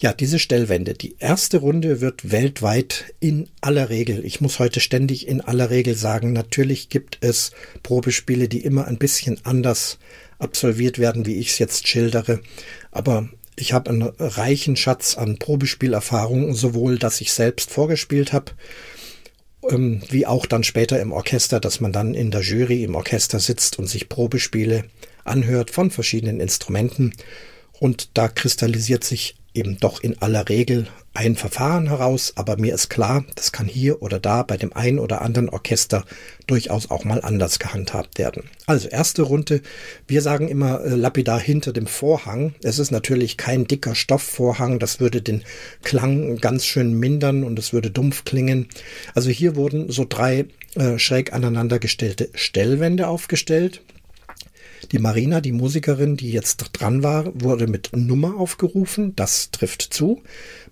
Ja, 0.00 0.12
diese 0.12 0.38
Stellwände. 0.38 0.94
Die 0.94 1.16
erste 1.18 1.58
Runde 1.58 2.00
wird 2.00 2.30
weltweit 2.30 3.12
in 3.18 3.48
aller 3.60 3.90
Regel, 3.90 4.24
ich 4.24 4.40
muss 4.40 4.60
heute 4.60 4.78
ständig 4.78 5.26
in 5.26 5.40
aller 5.40 5.70
Regel 5.70 5.96
sagen, 5.96 6.32
natürlich 6.32 6.88
gibt 6.88 7.18
es 7.20 7.50
Probespiele, 7.82 8.48
die 8.48 8.60
immer 8.60 8.86
ein 8.86 8.98
bisschen 8.98 9.44
anders 9.44 9.98
absolviert 10.38 11.00
werden, 11.00 11.26
wie 11.26 11.38
ich 11.38 11.48
es 11.48 11.58
jetzt 11.58 11.88
schildere. 11.88 12.40
Aber 12.92 13.28
ich 13.56 13.72
habe 13.72 13.90
einen 13.90 14.02
reichen 14.02 14.76
Schatz 14.76 15.16
an 15.16 15.38
Probespielerfahrung, 15.38 16.54
sowohl, 16.54 16.96
dass 17.00 17.20
ich 17.20 17.32
selbst 17.32 17.72
vorgespielt 17.72 18.32
habe, 18.32 18.52
ähm, 19.68 20.00
wie 20.10 20.26
auch 20.26 20.46
dann 20.46 20.62
später 20.62 21.00
im 21.00 21.10
Orchester, 21.10 21.58
dass 21.58 21.80
man 21.80 21.92
dann 21.92 22.14
in 22.14 22.30
der 22.30 22.42
Jury 22.42 22.84
im 22.84 22.94
Orchester 22.94 23.40
sitzt 23.40 23.80
und 23.80 23.88
sich 23.88 24.08
Probespiele 24.08 24.84
anhört 25.24 25.72
von 25.72 25.90
verschiedenen 25.90 26.38
Instrumenten. 26.38 27.14
Und 27.80 28.10
da 28.14 28.28
kristallisiert 28.28 29.02
sich 29.02 29.37
eben 29.54 29.78
doch 29.78 30.02
in 30.02 30.20
aller 30.20 30.48
Regel 30.48 30.86
ein 31.14 31.34
Verfahren 31.34 31.88
heraus, 31.88 32.34
aber 32.36 32.58
mir 32.58 32.72
ist 32.72 32.90
klar, 32.90 33.24
das 33.34 33.50
kann 33.50 33.66
hier 33.66 34.02
oder 34.02 34.20
da 34.20 34.44
bei 34.44 34.56
dem 34.56 34.72
einen 34.72 35.00
oder 35.00 35.20
anderen 35.20 35.48
Orchester 35.48 36.04
durchaus 36.46 36.90
auch 36.90 37.04
mal 37.04 37.22
anders 37.22 37.58
gehandhabt 37.58 38.18
werden. 38.18 38.44
Also 38.66 38.88
erste 38.88 39.22
Runde, 39.22 39.62
wir 40.06 40.22
sagen 40.22 40.46
immer 40.46 40.84
äh, 40.84 40.94
lapidar 40.94 41.40
hinter 41.40 41.72
dem 41.72 41.88
Vorhang. 41.88 42.54
Es 42.62 42.78
ist 42.78 42.92
natürlich 42.92 43.36
kein 43.36 43.66
dicker 43.66 43.96
Stoffvorhang, 43.96 44.78
das 44.78 45.00
würde 45.00 45.20
den 45.20 45.42
Klang 45.82 46.36
ganz 46.36 46.64
schön 46.64 46.94
mindern 46.94 47.42
und 47.42 47.58
es 47.58 47.72
würde 47.72 47.90
dumpf 47.90 48.24
klingen. 48.24 48.68
Also 49.14 49.30
hier 49.30 49.56
wurden 49.56 49.90
so 49.90 50.06
drei 50.08 50.46
äh, 50.76 50.98
schräg 50.98 51.32
aneinander 51.32 51.80
gestellte 51.80 52.28
Stellwände 52.34 53.08
aufgestellt. 53.08 53.82
Die 54.92 54.98
Marina, 54.98 55.42
die 55.42 55.52
Musikerin, 55.52 56.16
die 56.16 56.32
jetzt 56.32 56.64
dran 56.72 57.02
war, 57.02 57.30
wurde 57.34 57.66
mit 57.66 57.90
Nummer 57.94 58.36
aufgerufen. 58.38 59.14
Das 59.16 59.50
trifft 59.50 59.82
zu. 59.82 60.22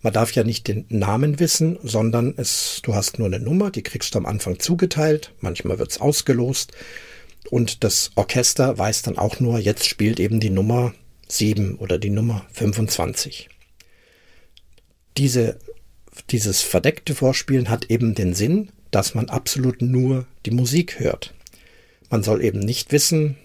Man 0.00 0.14
darf 0.14 0.32
ja 0.32 0.42
nicht 0.42 0.68
den 0.68 0.86
Namen 0.88 1.38
wissen, 1.38 1.78
sondern 1.82 2.32
es, 2.38 2.80
du 2.82 2.94
hast 2.94 3.18
nur 3.18 3.26
eine 3.26 3.40
Nummer, 3.40 3.70
die 3.70 3.82
kriegst 3.82 4.14
du 4.14 4.18
am 4.18 4.26
Anfang 4.26 4.58
zugeteilt. 4.58 5.32
Manchmal 5.40 5.78
wird's 5.78 6.00
ausgelost. 6.00 6.72
Und 7.50 7.84
das 7.84 8.10
Orchester 8.14 8.78
weiß 8.78 9.02
dann 9.02 9.18
auch 9.18 9.38
nur, 9.38 9.58
jetzt 9.58 9.86
spielt 9.86 10.18
eben 10.18 10.40
die 10.40 10.50
Nummer 10.50 10.94
7 11.28 11.76
oder 11.76 11.98
die 11.98 12.10
Nummer 12.10 12.46
25. 12.52 13.50
Diese, 15.18 15.58
dieses 16.30 16.62
verdeckte 16.62 17.14
Vorspielen 17.14 17.68
hat 17.68 17.90
eben 17.90 18.14
den 18.14 18.34
Sinn, 18.34 18.70
dass 18.90 19.14
man 19.14 19.28
absolut 19.28 19.82
nur 19.82 20.26
die 20.46 20.50
Musik 20.50 21.00
hört. 21.00 21.34
Man 22.08 22.22
soll 22.22 22.42
eben 22.42 22.60
nicht 22.60 22.92
wissen, 22.92 23.36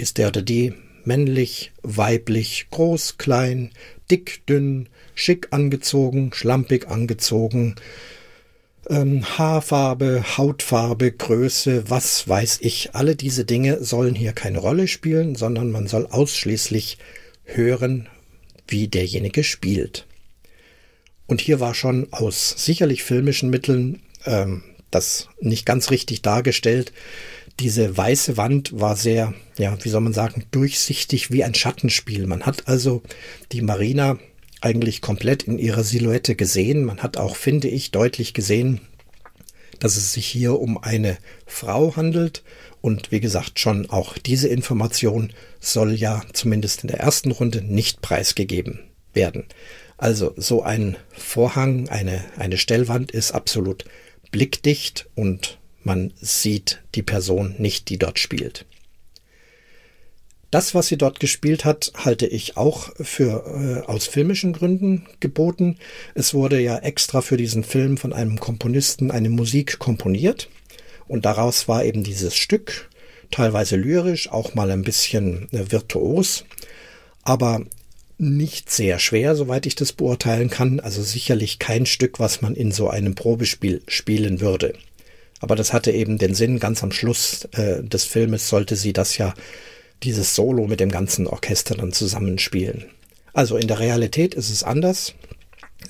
ist 0.00 0.18
der 0.18 0.28
oder 0.28 0.42
die 0.42 0.74
männlich, 1.04 1.72
weiblich, 1.82 2.66
groß, 2.70 3.18
klein, 3.18 3.70
dick, 4.10 4.46
dünn, 4.46 4.88
schick 5.14 5.48
angezogen, 5.50 6.32
schlampig 6.34 6.88
angezogen, 6.88 7.76
ähm, 8.88 9.24
Haarfarbe, 9.38 10.24
Hautfarbe, 10.36 11.12
Größe, 11.12 11.88
was 11.88 12.28
weiß 12.28 12.58
ich. 12.62 12.94
Alle 12.94 13.16
diese 13.16 13.44
Dinge 13.44 13.82
sollen 13.84 14.14
hier 14.14 14.32
keine 14.32 14.58
Rolle 14.58 14.88
spielen, 14.88 15.36
sondern 15.36 15.70
man 15.70 15.86
soll 15.86 16.06
ausschließlich 16.06 16.98
hören, 17.44 18.08
wie 18.66 18.88
derjenige 18.88 19.44
spielt. 19.44 20.06
Und 21.26 21.40
hier 21.40 21.60
war 21.60 21.74
schon 21.74 22.08
aus 22.10 22.54
sicherlich 22.56 23.04
filmischen 23.04 23.50
Mitteln 23.50 24.02
ähm, 24.26 24.62
das 24.90 25.28
nicht 25.40 25.66
ganz 25.66 25.90
richtig 25.90 26.22
dargestellt, 26.22 26.92
diese 27.60 27.96
weiße 27.96 28.36
Wand 28.36 28.80
war 28.80 28.96
sehr, 28.96 29.34
ja, 29.58 29.76
wie 29.84 29.88
soll 29.90 30.00
man 30.00 30.14
sagen, 30.14 30.46
durchsichtig 30.50 31.30
wie 31.30 31.44
ein 31.44 31.54
Schattenspiel. 31.54 32.26
Man 32.26 32.46
hat 32.46 32.68
also 32.68 33.02
die 33.52 33.60
Marina 33.60 34.18
eigentlich 34.62 35.02
komplett 35.02 35.42
in 35.42 35.58
ihrer 35.58 35.84
Silhouette 35.84 36.34
gesehen. 36.34 36.84
Man 36.84 37.02
hat 37.02 37.18
auch, 37.18 37.36
finde 37.36 37.68
ich, 37.68 37.90
deutlich 37.90 38.34
gesehen, 38.34 38.80
dass 39.78 39.96
es 39.96 40.12
sich 40.12 40.26
hier 40.26 40.58
um 40.58 40.78
eine 40.78 41.18
Frau 41.46 41.96
handelt. 41.96 42.42
Und 42.80 43.12
wie 43.12 43.20
gesagt, 43.20 43.60
schon 43.60 43.88
auch 43.90 44.16
diese 44.16 44.48
Information 44.48 45.32
soll 45.60 45.92
ja 45.92 46.22
zumindest 46.32 46.82
in 46.82 46.88
der 46.88 47.00
ersten 47.00 47.30
Runde 47.30 47.62
nicht 47.62 48.00
preisgegeben 48.00 48.80
werden. 49.12 49.44
Also 49.98 50.32
so 50.36 50.62
ein 50.62 50.96
Vorhang, 51.10 51.90
eine, 51.90 52.24
eine 52.38 52.56
Stellwand 52.56 53.10
ist 53.10 53.32
absolut 53.32 53.84
blickdicht 54.30 55.08
und 55.14 55.59
man 55.82 56.12
sieht 56.20 56.82
die 56.94 57.02
Person 57.02 57.54
nicht, 57.58 57.88
die 57.88 57.98
dort 57.98 58.18
spielt. 58.18 58.66
Das, 60.50 60.74
was 60.74 60.88
sie 60.88 60.98
dort 60.98 61.20
gespielt 61.20 61.64
hat, 61.64 61.92
halte 61.94 62.26
ich 62.26 62.56
auch 62.56 62.90
für 63.00 63.84
äh, 63.86 63.86
aus 63.86 64.06
filmischen 64.06 64.52
Gründen 64.52 65.06
geboten. 65.20 65.78
Es 66.14 66.34
wurde 66.34 66.60
ja 66.60 66.78
extra 66.78 67.20
für 67.20 67.36
diesen 67.36 67.62
Film 67.62 67.96
von 67.96 68.12
einem 68.12 68.40
Komponisten 68.40 69.12
eine 69.12 69.30
Musik 69.30 69.78
komponiert 69.78 70.48
und 71.06 71.24
daraus 71.24 71.68
war 71.68 71.84
eben 71.84 72.02
dieses 72.02 72.34
Stück, 72.34 72.90
teilweise 73.30 73.76
lyrisch, 73.76 74.30
auch 74.30 74.54
mal 74.54 74.72
ein 74.72 74.82
bisschen 74.82 75.48
äh, 75.52 75.70
virtuos, 75.70 76.44
aber 77.22 77.64
nicht 78.18 78.70
sehr 78.70 78.98
schwer, 78.98 79.36
soweit 79.36 79.66
ich 79.66 79.76
das 79.76 79.92
beurteilen 79.92 80.50
kann. 80.50 80.80
Also 80.80 81.02
sicherlich 81.02 81.58
kein 81.58 81.86
Stück, 81.86 82.18
was 82.18 82.42
man 82.42 82.54
in 82.54 82.70
so 82.70 82.90
einem 82.90 83.14
Probespiel 83.14 83.82
spielen 83.88 84.40
würde. 84.40 84.74
Aber 85.40 85.56
das 85.56 85.72
hatte 85.72 85.90
eben 85.90 86.18
den 86.18 86.34
Sinn, 86.34 86.58
ganz 86.58 86.82
am 86.82 86.92
Schluss 86.92 87.46
äh, 87.52 87.82
des 87.82 88.04
Filmes 88.04 88.48
sollte 88.48 88.76
sie 88.76 88.92
das 88.92 89.16
ja 89.18 89.34
dieses 90.02 90.34
Solo 90.34 90.66
mit 90.66 90.80
dem 90.80 90.90
ganzen 90.90 91.26
Orchester 91.26 91.74
dann 91.74 91.92
zusammenspielen. 91.92 92.86
Also 93.32 93.56
in 93.56 93.68
der 93.68 93.80
Realität 93.80 94.34
ist 94.34 94.50
es 94.50 94.62
anders. 94.62 95.14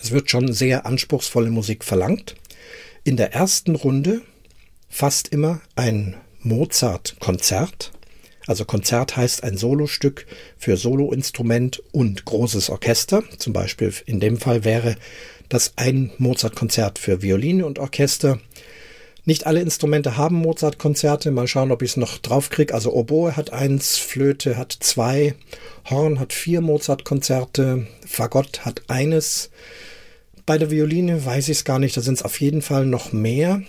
Es 0.01 0.13
wird 0.13 0.31
schon 0.31 0.53
sehr 0.53 0.87
anspruchsvolle 0.87 1.51
Musik 1.51 1.85
verlangt. 1.85 2.37
In 3.05 3.17
der 3.17 3.33
ersten 3.33 3.75
Runde 3.75 4.23
fast 4.89 5.29
immer 5.29 5.61
ein 5.75 6.17
Mozart-Konzert. 6.41 7.93
Also 8.47 8.65
Konzert 8.65 9.17
heißt 9.17 9.45
ein 9.45 9.57
Solostück 9.57 10.27
für 10.59 10.77
Soloinstrument 10.77 11.83
und 11.93 12.25
großes 12.25 12.71
Orchester. 12.71 13.23
Zum 13.39 13.53
Beispiel 13.53 13.93
in 14.07 14.21
dem 14.21 14.39
Fall 14.39 14.65
wäre 14.65 14.97
das 15.49 15.73
ein 15.77 16.13
Mozart-Konzert 16.19 16.99
für 16.99 17.23
Violine 17.23 17.65
und 17.65 17.79
Orchester 17.79 18.39
nicht 19.25 19.47
alle 19.47 19.61
Instrumente 19.61 20.17
haben 20.17 20.37
Mozart-Konzerte. 20.37 21.31
Mal 21.31 21.47
schauen, 21.47 21.73
ob 21.73 21.83
ich 21.83 21.91
es 21.91 21.97
noch 21.97 22.19
draufkriege. 22.19 22.75
Also 22.75 22.93
Oboe 22.93 23.37
hat 23.37 23.53
eins, 23.53 23.97
Flöte 23.97 24.57
hat 24.57 24.77
zwei, 24.81 25.35
Horn 25.89 26.19
hat 26.19 26.33
vier 26.33 26.61
Mozart-Konzerte, 26.61 27.87
Fagott 28.07 28.65
hat 28.65 28.83
eines. 28.89 29.51
Bei 30.47 30.59
der 30.59 30.71
Violine 30.71 31.25
weiß 31.25 31.49
ich 31.49 31.59
es 31.59 31.65
gar 31.65 31.79
nicht, 31.79 31.97
da 31.97 32.01
sind 32.01 32.15
es 32.15 32.23
auf 32.23 32.41
jeden 32.41 32.63
Fall 32.63 32.87
noch 32.87 33.13
mehr. 33.13 33.63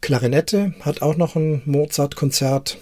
Klarinette 0.00 0.74
hat 0.80 1.02
auch 1.02 1.16
noch 1.16 1.36
ein 1.36 1.62
Mozart-Konzert. 1.66 2.78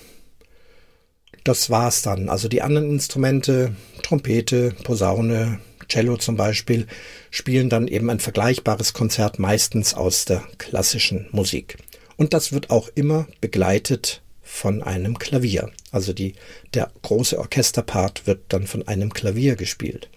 Das 1.44 1.68
war's 1.68 2.02
dann. 2.02 2.28
Also 2.28 2.48
die 2.48 2.62
anderen 2.62 2.90
Instrumente, 2.90 3.74
Trompete, 4.02 4.74
Posaune, 4.85 5.59
Cello 5.88 6.16
zum 6.16 6.37
Beispiel, 6.37 6.87
spielen 7.31 7.68
dann 7.68 7.88
eben 7.88 8.11
ein 8.11 8.20
vergleichbares 8.20 8.92
Konzert 8.92 9.38
meistens 9.38 9.94
aus 9.94 10.24
der 10.24 10.46
klassischen 10.59 11.29
Musik. 11.33 11.79
Und 12.16 12.35
das 12.35 12.53
wird 12.53 12.70
auch 12.70 12.88
immer 12.94 13.29
begleitet 13.40 14.22
von 14.42 14.83
einem 14.83 15.18
Klavier. 15.18 15.70
Also 15.92 16.12
die, 16.12 16.35
der 16.74 16.90
große 17.03 17.38
Orchesterpart 17.38 18.27
wird 18.27 18.40
dann 18.48 18.66
von 18.66 18.88
einem 18.88 19.12
Klavier 19.12 19.57
gespielt. 19.57 20.09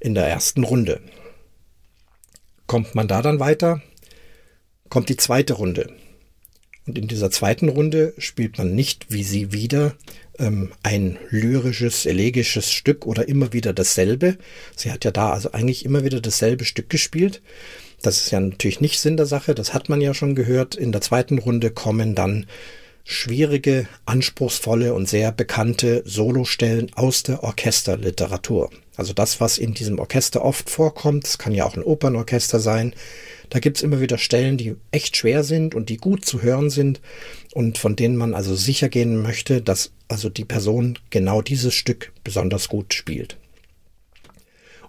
In 0.00 0.14
der 0.14 0.26
ersten 0.26 0.64
Runde. 0.64 1.00
Kommt 2.66 2.94
man 2.94 3.08
da 3.08 3.22
dann 3.22 3.40
weiter, 3.40 3.82
kommt 4.88 5.08
die 5.08 5.16
zweite 5.16 5.54
Runde. 5.54 5.92
Und 6.86 6.98
in 6.98 7.08
dieser 7.08 7.30
zweiten 7.30 7.68
Runde 7.68 8.14
spielt 8.18 8.58
man 8.58 8.74
nicht 8.74 9.12
wie 9.12 9.22
sie 9.22 9.52
wieder 9.52 9.94
ähm, 10.40 10.72
ein 10.82 11.18
lyrisches, 11.30 12.06
elegisches 12.06 12.72
Stück 12.72 13.06
oder 13.06 13.28
immer 13.28 13.52
wieder 13.52 13.72
dasselbe. 13.72 14.36
Sie 14.76 14.90
hat 14.90 15.04
ja 15.04 15.10
da 15.10 15.32
also 15.32 15.52
eigentlich 15.52 15.84
immer 15.84 16.04
wieder 16.04 16.20
dasselbe 16.20 16.64
Stück 16.64 16.90
gespielt. 16.90 17.42
Das 18.02 18.16
ist 18.16 18.30
ja 18.30 18.40
natürlich 18.40 18.80
nicht 18.80 18.98
Sinn 18.98 19.16
der 19.16 19.26
Sache, 19.26 19.54
das 19.54 19.74
hat 19.74 19.88
man 19.88 20.00
ja 20.00 20.14
schon 20.14 20.34
gehört. 20.34 20.74
In 20.74 20.90
der 20.90 21.02
zweiten 21.02 21.38
Runde 21.38 21.70
kommen 21.70 22.14
dann 22.14 22.46
schwierige, 23.04 23.86
anspruchsvolle 24.06 24.94
und 24.94 25.08
sehr 25.08 25.32
bekannte 25.32 26.02
Solostellen 26.06 26.90
aus 26.94 27.22
der 27.22 27.42
Orchesterliteratur. 27.42 28.70
Also 28.96 29.12
das, 29.12 29.40
was 29.40 29.58
in 29.58 29.74
diesem 29.74 29.98
Orchester 29.98 30.44
oft 30.44 30.70
vorkommt, 30.70 31.26
es 31.26 31.38
kann 31.38 31.54
ja 31.54 31.64
auch 31.64 31.76
ein 31.76 31.82
Opernorchester 31.82 32.60
sein, 32.60 32.94
da 33.50 33.58
gibt's 33.58 33.82
immer 33.82 34.00
wieder 34.00 34.16
Stellen, 34.16 34.56
die 34.56 34.76
echt 34.92 35.16
schwer 35.16 35.42
sind 35.42 35.74
und 35.74 35.88
die 35.88 35.96
gut 35.96 36.24
zu 36.24 36.40
hören 36.40 36.70
sind 36.70 37.00
und 37.52 37.78
von 37.78 37.96
denen 37.96 38.16
man 38.16 38.32
also 38.32 38.54
sicher 38.54 38.88
gehen 38.88 39.20
möchte, 39.20 39.60
dass 39.60 39.90
also 40.10 40.28
die 40.28 40.44
Person 40.44 40.98
genau 41.10 41.42
dieses 41.42 41.74
Stück 41.74 42.12
besonders 42.24 42.68
gut 42.68 42.94
spielt. 42.94 43.36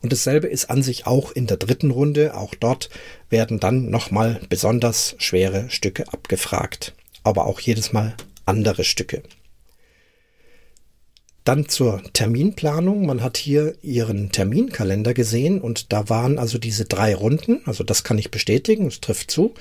Und 0.02 0.12
dasselbe 0.12 0.48
ist 0.48 0.70
an 0.70 0.82
sich 0.82 1.06
auch 1.06 1.32
in 1.32 1.48
der 1.48 1.58
dritten 1.58 1.92
Runde. 1.92 2.36
Auch 2.36 2.56
dort 2.56 2.90
werden 3.30 3.60
dann 3.60 3.90
nochmal 3.90 4.42
besonders 4.50 5.16
schwere 5.20 5.70
Stücke 5.70 6.12
abgefragt. 6.12 6.94
Aber 7.24 7.46
auch 7.46 7.60
jedes 7.60 7.94
Mal 7.94 8.16
andere 8.46 8.84
Stücke. 8.84 9.22
Dann 11.44 11.68
zur 11.70 12.02
Terminplanung. 12.14 13.06
Man 13.06 13.22
hat 13.22 13.38
hier 13.38 13.76
Ihren 13.84 14.32
Terminkalender 14.32 15.14
gesehen 15.14 15.62
und 15.62 15.92
da 15.94 16.10
waren 16.10 16.40
also 16.40 16.58
diese 16.58 16.86
drei 16.86 17.16
Runden. 17.16 17.62
Also 17.66 17.84
das 17.84 18.04
kann 18.04 18.18
ich 18.18 18.32
bestätigen, 18.32 18.88
es 18.88 19.02
trifft 19.02 19.30
zu. 19.32 19.54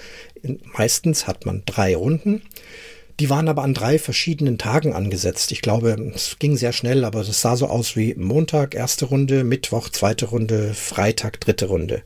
Meistens 0.75 1.27
hat 1.27 1.47
man 1.47 1.63
drei 1.67 1.97
Runden. 1.97 2.43
Die 3.21 3.29
waren 3.29 3.49
aber 3.49 3.63
an 3.63 3.75
drei 3.75 3.99
verschiedenen 3.99 4.57
Tagen 4.57 4.95
angesetzt. 4.95 5.53
Ich 5.53 5.61
glaube, 5.61 6.11
es 6.15 6.39
ging 6.39 6.57
sehr 6.57 6.73
schnell, 6.73 7.05
aber 7.05 7.21
es 7.21 7.41
sah 7.43 7.55
so 7.55 7.67
aus 7.67 7.95
wie 7.95 8.15
Montag 8.15 8.75
erste 8.75 9.05
Runde, 9.05 9.45
Mittwoch 9.45 9.91
zweite 9.91 10.25
Runde, 10.25 10.73
Freitag 10.73 11.39
dritte 11.39 11.67
Runde. 11.67 12.03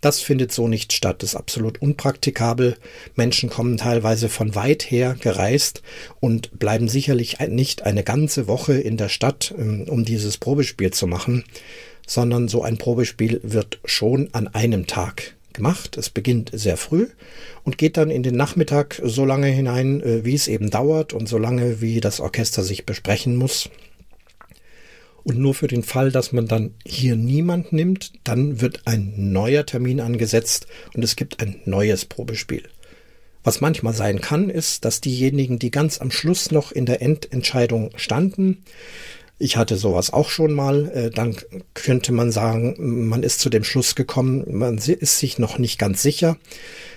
Das 0.00 0.20
findet 0.20 0.52
so 0.52 0.68
nicht 0.68 0.92
statt, 0.92 1.22
das 1.22 1.30
ist 1.30 1.36
absolut 1.36 1.82
unpraktikabel. 1.82 2.76
Menschen 3.16 3.50
kommen 3.50 3.78
teilweise 3.78 4.28
von 4.28 4.54
weit 4.54 4.88
her 4.88 5.16
gereist 5.18 5.82
und 6.20 6.56
bleiben 6.56 6.88
sicherlich 6.88 7.40
nicht 7.40 7.82
eine 7.82 8.04
ganze 8.04 8.46
Woche 8.46 8.74
in 8.74 8.96
der 8.96 9.08
Stadt, 9.08 9.52
ähm, 9.58 9.86
um 9.88 10.04
dieses 10.04 10.38
Probespiel 10.38 10.92
zu 10.92 11.08
machen, 11.08 11.42
sondern 12.06 12.46
so 12.46 12.62
ein 12.62 12.78
Probespiel 12.78 13.40
wird 13.42 13.80
schon 13.86 14.28
an 14.32 14.46
einem 14.46 14.86
Tag 14.86 15.34
gemacht. 15.54 15.96
Es 15.96 16.10
beginnt 16.10 16.50
sehr 16.52 16.76
früh 16.76 17.08
und 17.62 17.78
geht 17.78 17.96
dann 17.96 18.10
in 18.10 18.22
den 18.22 18.36
Nachmittag 18.36 19.00
so 19.02 19.24
lange 19.24 19.46
hinein, 19.46 20.02
äh, 20.02 20.24
wie 20.24 20.34
es 20.34 20.48
eben 20.48 20.70
dauert 20.70 21.12
und 21.12 21.28
so 21.28 21.38
lange, 21.38 21.80
wie 21.80 22.00
das 22.00 22.20
Orchester 22.20 22.62
sich 22.62 22.84
besprechen 22.84 23.36
muss. 23.36 23.70
Und 25.22 25.38
nur 25.38 25.54
für 25.54 25.68
den 25.68 25.82
Fall, 25.82 26.12
dass 26.12 26.32
man 26.32 26.46
dann 26.46 26.74
hier 26.84 27.16
niemand 27.16 27.72
nimmt, 27.72 28.12
dann 28.24 28.60
wird 28.60 28.82
ein 28.84 29.32
neuer 29.32 29.64
Termin 29.64 30.00
angesetzt 30.00 30.66
und 30.94 31.02
es 31.02 31.16
gibt 31.16 31.40
ein 31.40 31.62
neues 31.64 32.04
Probespiel. 32.04 32.68
Was 33.42 33.60
manchmal 33.60 33.94
sein 33.94 34.20
kann, 34.20 34.50
ist, 34.50 34.84
dass 34.84 35.00
diejenigen, 35.00 35.58
die 35.58 35.70
ganz 35.70 36.00
am 36.00 36.10
Schluss 36.10 36.50
noch 36.50 36.72
in 36.72 36.86
der 36.86 37.00
Endentscheidung 37.00 37.90
standen, 37.96 38.64
ich 39.38 39.56
hatte 39.56 39.76
sowas 39.76 40.12
auch 40.12 40.28
schon 40.28 40.52
mal, 40.52 40.88
äh, 40.90 41.10
dann 41.10 41.36
könnte 41.74 42.12
man 42.12 42.30
sagen, 42.30 43.08
man 43.08 43.22
ist 43.22 43.40
zu 43.40 43.50
dem 43.50 43.64
Schluss 43.64 43.94
gekommen, 43.94 44.44
man 44.46 44.78
ist 44.78 45.18
sich 45.18 45.38
noch 45.38 45.58
nicht 45.58 45.78
ganz 45.78 46.02
sicher. 46.02 46.36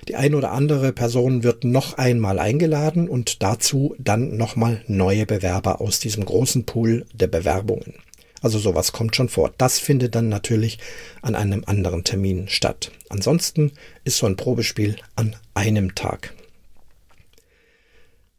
Die 0.07 0.15
eine 0.15 0.37
oder 0.37 0.51
andere 0.51 0.93
Person 0.93 1.43
wird 1.43 1.63
noch 1.63 1.97
einmal 1.97 2.39
eingeladen 2.39 3.09
und 3.09 3.41
dazu 3.41 3.95
dann 3.97 4.37
nochmal 4.37 4.81
neue 4.87 5.25
Bewerber 5.25 5.81
aus 5.81 5.99
diesem 5.99 6.25
großen 6.25 6.65
Pool 6.65 7.05
der 7.13 7.27
Bewerbungen. 7.27 7.95
Also 8.41 8.59
sowas 8.59 8.91
kommt 8.91 9.15
schon 9.15 9.29
vor. 9.29 9.51
Das 9.57 9.79
findet 9.79 10.13
dann 10.13 10.29
natürlich 10.29 10.77
an 11.23 11.35
einem 11.35 11.63
anderen 11.65 12.03
Termin 12.03 12.47
statt. 12.47 12.91
Ansonsten 13.09 13.71
ist 14.03 14.17
so 14.17 14.27
ein 14.27 14.37
Probespiel 14.37 14.95
an 15.15 15.35
einem 15.55 15.95
Tag. 15.95 16.33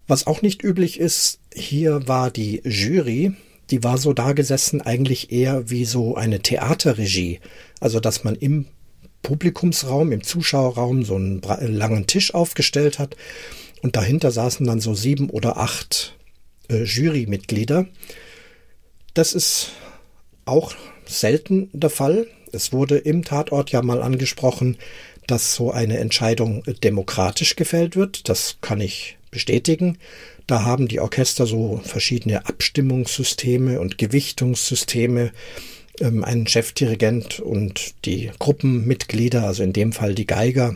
Was 0.07 0.27
auch 0.27 0.41
nicht 0.41 0.63
üblich 0.63 1.01
ist, 1.01 1.41
hier 1.53 2.07
war 2.07 2.31
die 2.31 2.63
Jury, 2.65 3.35
die 3.71 3.85
war 3.85 3.99
so 3.99 4.13
da 4.13 4.33
gesessen 4.33 4.81
eigentlich 4.81 5.31
eher 5.33 5.71
wie 5.71 5.85
so 5.85 6.15
eine 6.15 6.41
Theaterregie. 6.41 7.41
Also 7.81 8.01
dass 8.01 8.25
man 8.25 8.35
im 8.35 8.67
Publikumsraum, 9.23 10.13
im 10.13 10.23
Zuschauerraum 10.23 11.05
so 11.05 11.17
einen 11.17 11.43
langen 11.43 12.07
Tisch 12.07 12.35
aufgestellt 12.35 12.99
hat 12.99 13.17
und 13.83 13.97
dahinter 13.97 14.31
saßen 14.31 14.67
dann 14.67 14.81
so 14.81 14.95
sieben 14.95 15.31
oder 15.31 15.59
acht 15.59 16.17
äh, 16.69 16.85
Jurymitglieder. 16.85 17.87
Das 19.15 19.33
ist 19.33 19.73
auch 20.45 20.75
selten 21.07 21.69
der 21.73 21.91
Fall. 21.91 22.27
Es 22.53 22.73
wurde 22.73 22.97
im 22.97 23.25
Tatort 23.25 23.71
ja 23.71 23.83
mal 23.83 24.03
angesprochen, 24.03 24.79
dass 25.27 25.55
so 25.55 25.71
eine 25.71 25.99
Entscheidung 25.99 26.63
demokratisch 26.83 27.57
gefällt 27.57 27.97
wird. 27.97 28.29
Das 28.29 28.57
kann 28.61 28.81
ich 28.81 29.19
bestätigen. 29.31 29.99
Da 30.49 30.65
haben 30.65 30.89
die 30.89 30.99
Orchester 30.99 31.45
so 31.47 31.79
verschiedene 31.85 32.47
Abstimmungssysteme 32.47 33.79
und 33.81 33.99
Gewichtungssysteme, 33.99 35.31
ähm, 36.01 36.25
einen 36.25 36.47
Chefdirigent 36.47 37.39
und 37.39 37.95
die 38.07 38.31
Gruppenmitglieder, 38.39 39.45
also 39.45 39.63
in 39.63 39.75
dem 39.75 39.93
Fall 39.93 40.15
die 40.15 40.27
Geiger, 40.27 40.75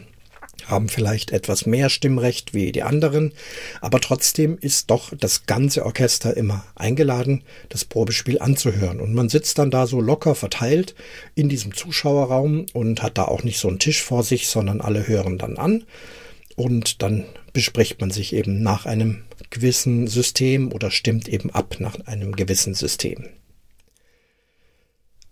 haben 0.66 0.90
vielleicht 0.90 1.30
etwas 1.30 1.64
mehr 1.64 1.88
Stimmrecht 1.88 2.52
wie 2.52 2.70
die 2.70 2.82
anderen, 2.82 3.32
aber 3.80 3.98
trotzdem 3.98 4.58
ist 4.60 4.90
doch 4.90 5.14
das 5.18 5.46
ganze 5.46 5.86
Orchester 5.86 6.36
immer 6.36 6.66
eingeladen, 6.74 7.42
das 7.70 7.86
Probespiel 7.86 8.40
anzuhören. 8.40 9.00
Und 9.00 9.14
man 9.14 9.30
sitzt 9.30 9.58
dann 9.58 9.70
da 9.70 9.86
so 9.86 10.02
locker 10.02 10.34
verteilt 10.34 10.94
in 11.34 11.48
diesem 11.48 11.74
Zuschauerraum 11.74 12.66
und 12.74 13.02
hat 13.02 13.16
da 13.16 13.24
auch 13.24 13.42
nicht 13.42 13.58
so 13.58 13.68
einen 13.68 13.78
Tisch 13.78 14.02
vor 14.02 14.22
sich, 14.22 14.48
sondern 14.48 14.82
alle 14.82 15.08
hören 15.08 15.38
dann 15.38 15.56
an. 15.56 15.84
Und 16.56 17.00
dann 17.00 17.24
bespricht 17.52 18.00
man 18.00 18.10
sich 18.10 18.32
eben 18.32 18.62
nach 18.62 18.86
einem 18.86 19.24
gewissen 19.50 20.06
System 20.06 20.72
oder 20.72 20.90
stimmt 20.90 21.28
eben 21.28 21.50
ab 21.50 21.76
nach 21.78 21.98
einem 22.06 22.34
gewissen 22.34 22.74
System. 22.74 23.28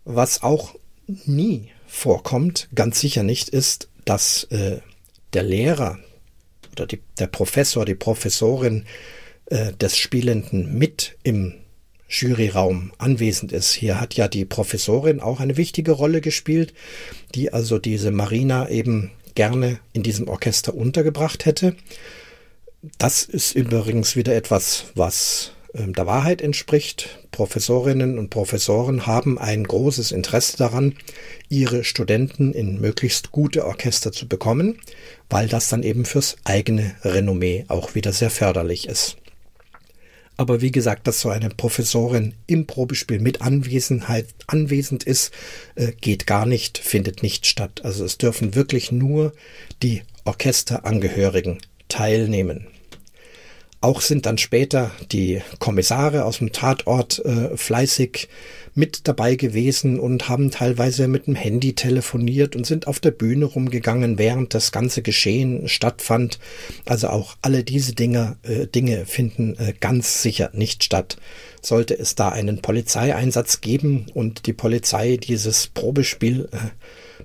Was 0.04 0.42
auch 0.42 0.74
nie 1.06 1.70
vorkommt, 1.86 2.68
ganz 2.74 3.00
sicher 3.00 3.22
nicht, 3.22 3.48
ist, 3.48 3.88
dass 4.04 4.44
äh, 4.44 4.78
der 5.32 5.42
Lehrer 5.42 5.98
oder 6.72 6.86
die, 6.86 7.00
der 7.18 7.26
Professor, 7.26 7.84
die 7.84 7.94
Professorin 7.94 8.86
äh, 9.46 9.72
des 9.72 9.96
Spielenden 9.96 10.78
mit 10.78 11.16
im 11.22 11.54
Juryraum 12.08 12.92
anwesend 12.98 13.52
ist. 13.52 13.72
Hier 13.72 14.00
hat 14.00 14.14
ja 14.14 14.26
die 14.26 14.44
Professorin 14.44 15.20
auch 15.20 15.38
eine 15.40 15.56
wichtige 15.56 15.92
Rolle 15.92 16.20
gespielt, 16.20 16.74
die 17.34 17.52
also 17.52 17.78
diese 17.78 18.10
Marina 18.10 18.68
eben 18.68 19.12
gerne 19.40 19.80
in 19.94 20.02
diesem 20.02 20.28
Orchester 20.28 20.74
untergebracht 20.74 21.46
hätte. 21.46 21.74
Das 22.98 23.22
ist 23.22 23.54
übrigens 23.54 24.14
wieder 24.14 24.34
etwas, 24.36 24.92
was 24.94 25.52
ähm, 25.72 25.94
der 25.94 26.04
Wahrheit 26.04 26.42
entspricht. 26.42 27.18
Professorinnen 27.30 28.18
und 28.18 28.28
Professoren 28.28 29.06
haben 29.06 29.38
ein 29.38 29.64
großes 29.64 30.12
Interesse 30.12 30.58
daran, 30.58 30.94
ihre 31.48 31.84
Studenten 31.84 32.52
in 32.52 32.82
möglichst 32.82 33.32
gute 33.32 33.64
Orchester 33.64 34.12
zu 34.12 34.28
bekommen, 34.28 34.78
weil 35.30 35.48
das 35.48 35.70
dann 35.70 35.84
eben 35.84 36.04
fürs 36.04 36.36
eigene 36.44 36.94
Renommee 37.02 37.64
auch 37.68 37.94
wieder 37.94 38.12
sehr 38.12 38.28
förderlich 38.28 38.88
ist. 38.88 39.16
Aber 40.40 40.62
wie 40.62 40.70
gesagt, 40.70 41.06
dass 41.06 41.20
so 41.20 41.28
eine 41.28 41.50
Professorin 41.50 42.32
im 42.46 42.66
Probespiel 42.66 43.20
mit 43.20 43.42
Anwesenheit 43.42 44.24
anwesend 44.46 45.04
ist, 45.04 45.34
äh, 45.74 45.92
geht 46.00 46.26
gar 46.26 46.46
nicht, 46.46 46.78
findet 46.78 47.22
nicht 47.22 47.44
statt. 47.44 47.82
Also 47.84 48.06
es 48.06 48.16
dürfen 48.16 48.54
wirklich 48.54 48.90
nur 48.90 49.34
die 49.82 50.00
Orchesterangehörigen 50.24 51.58
teilnehmen. 51.88 52.68
Auch 53.82 54.02
sind 54.02 54.26
dann 54.26 54.36
später 54.36 54.90
die 55.10 55.40
Kommissare 55.58 56.26
aus 56.26 56.38
dem 56.38 56.52
Tatort 56.52 57.24
äh, 57.24 57.56
fleißig 57.56 58.28
mit 58.74 59.08
dabei 59.08 59.36
gewesen 59.36 59.98
und 59.98 60.28
haben 60.28 60.50
teilweise 60.50 61.08
mit 61.08 61.26
dem 61.26 61.34
Handy 61.34 61.72
telefoniert 61.72 62.54
und 62.54 62.66
sind 62.66 62.86
auf 62.86 63.00
der 63.00 63.10
Bühne 63.10 63.46
rumgegangen, 63.46 64.18
während 64.18 64.52
das 64.52 64.70
ganze 64.70 65.00
Geschehen 65.00 65.66
stattfand. 65.66 66.38
Also 66.84 67.08
auch 67.08 67.36
alle 67.40 67.64
diese 67.64 67.94
Dinge, 67.94 68.36
äh, 68.42 68.66
Dinge 68.66 69.06
finden 69.06 69.56
äh, 69.56 69.72
ganz 69.80 70.20
sicher 70.20 70.50
nicht 70.52 70.84
statt. 70.84 71.16
Sollte 71.62 71.98
es 71.98 72.14
da 72.14 72.28
einen 72.28 72.60
Polizeieinsatz 72.60 73.62
geben 73.62 74.06
und 74.12 74.46
die 74.46 74.52
Polizei 74.52 75.16
dieses 75.16 75.68
Probespiel 75.68 76.50
äh, 76.52 76.58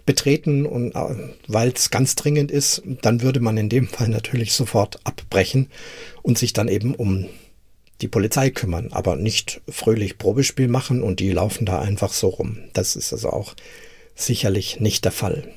betreten 0.05 0.65
und 0.65 0.95
äh, 0.95 1.15
weil 1.47 1.69
es 1.69 1.91
ganz 1.91 2.15
dringend 2.15 2.51
ist, 2.51 2.81
dann 3.01 3.21
würde 3.21 3.39
man 3.39 3.57
in 3.57 3.69
dem 3.69 3.87
Fall 3.87 4.09
natürlich 4.09 4.53
sofort 4.53 4.99
abbrechen 5.03 5.69
und 6.21 6.37
sich 6.37 6.53
dann 6.53 6.67
eben 6.67 6.95
um 6.95 7.27
die 8.01 8.07
Polizei 8.07 8.49
kümmern, 8.49 8.91
aber 8.91 9.15
nicht 9.15 9.61
fröhlich 9.69 10.17
Probespiel 10.17 10.67
machen 10.67 11.01
und 11.01 11.19
die 11.19 11.31
laufen 11.31 11.65
da 11.65 11.79
einfach 11.81 12.11
so 12.11 12.29
rum. 12.29 12.59
Das 12.73 12.95
ist 12.95 13.13
also 13.13 13.29
auch 13.29 13.55
sicherlich 14.15 14.79
nicht 14.79 15.05
der 15.05 15.11
Fall. 15.11 15.51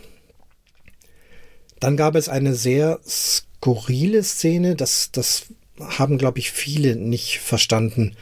Dann 1.80 1.96
gab 1.96 2.14
es 2.14 2.28
eine 2.28 2.54
sehr 2.54 3.00
skurrile 3.06 4.22
Szene, 4.22 4.76
das, 4.76 5.10
das 5.12 5.46
haben, 5.80 6.18
glaube 6.18 6.38
ich, 6.38 6.50
viele 6.50 6.96
nicht 6.96 7.38
verstanden. 7.38 8.16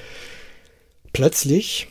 Plötzlich, 1.12 1.88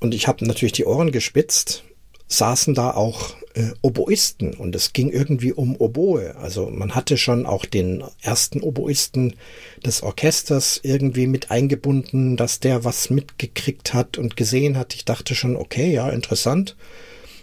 und 0.00 0.14
ich 0.14 0.26
habe 0.26 0.44
natürlich 0.44 0.72
die 0.72 0.86
Ohren 0.86 1.12
gespitzt, 1.12 1.84
saßen 2.26 2.74
da 2.74 2.92
auch 2.92 3.36
äh, 3.54 3.70
Oboisten 3.82 4.54
und 4.54 4.74
es 4.76 4.92
ging 4.92 5.10
irgendwie 5.10 5.52
um 5.52 5.76
Oboe. 5.76 6.36
Also 6.36 6.70
man 6.70 6.94
hatte 6.94 7.16
schon 7.16 7.46
auch 7.46 7.64
den 7.64 8.04
ersten 8.20 8.60
Oboisten 8.60 9.34
des 9.84 10.02
Orchesters 10.02 10.80
irgendwie 10.82 11.26
mit 11.26 11.50
eingebunden, 11.50 12.36
dass 12.36 12.60
der 12.60 12.84
was 12.84 13.10
mitgekriegt 13.10 13.94
hat 13.94 14.18
und 14.18 14.36
gesehen 14.36 14.76
hat. 14.76 14.94
Ich 14.94 15.04
dachte 15.04 15.34
schon, 15.34 15.56
okay, 15.56 15.92
ja, 15.92 16.10
interessant. 16.10 16.76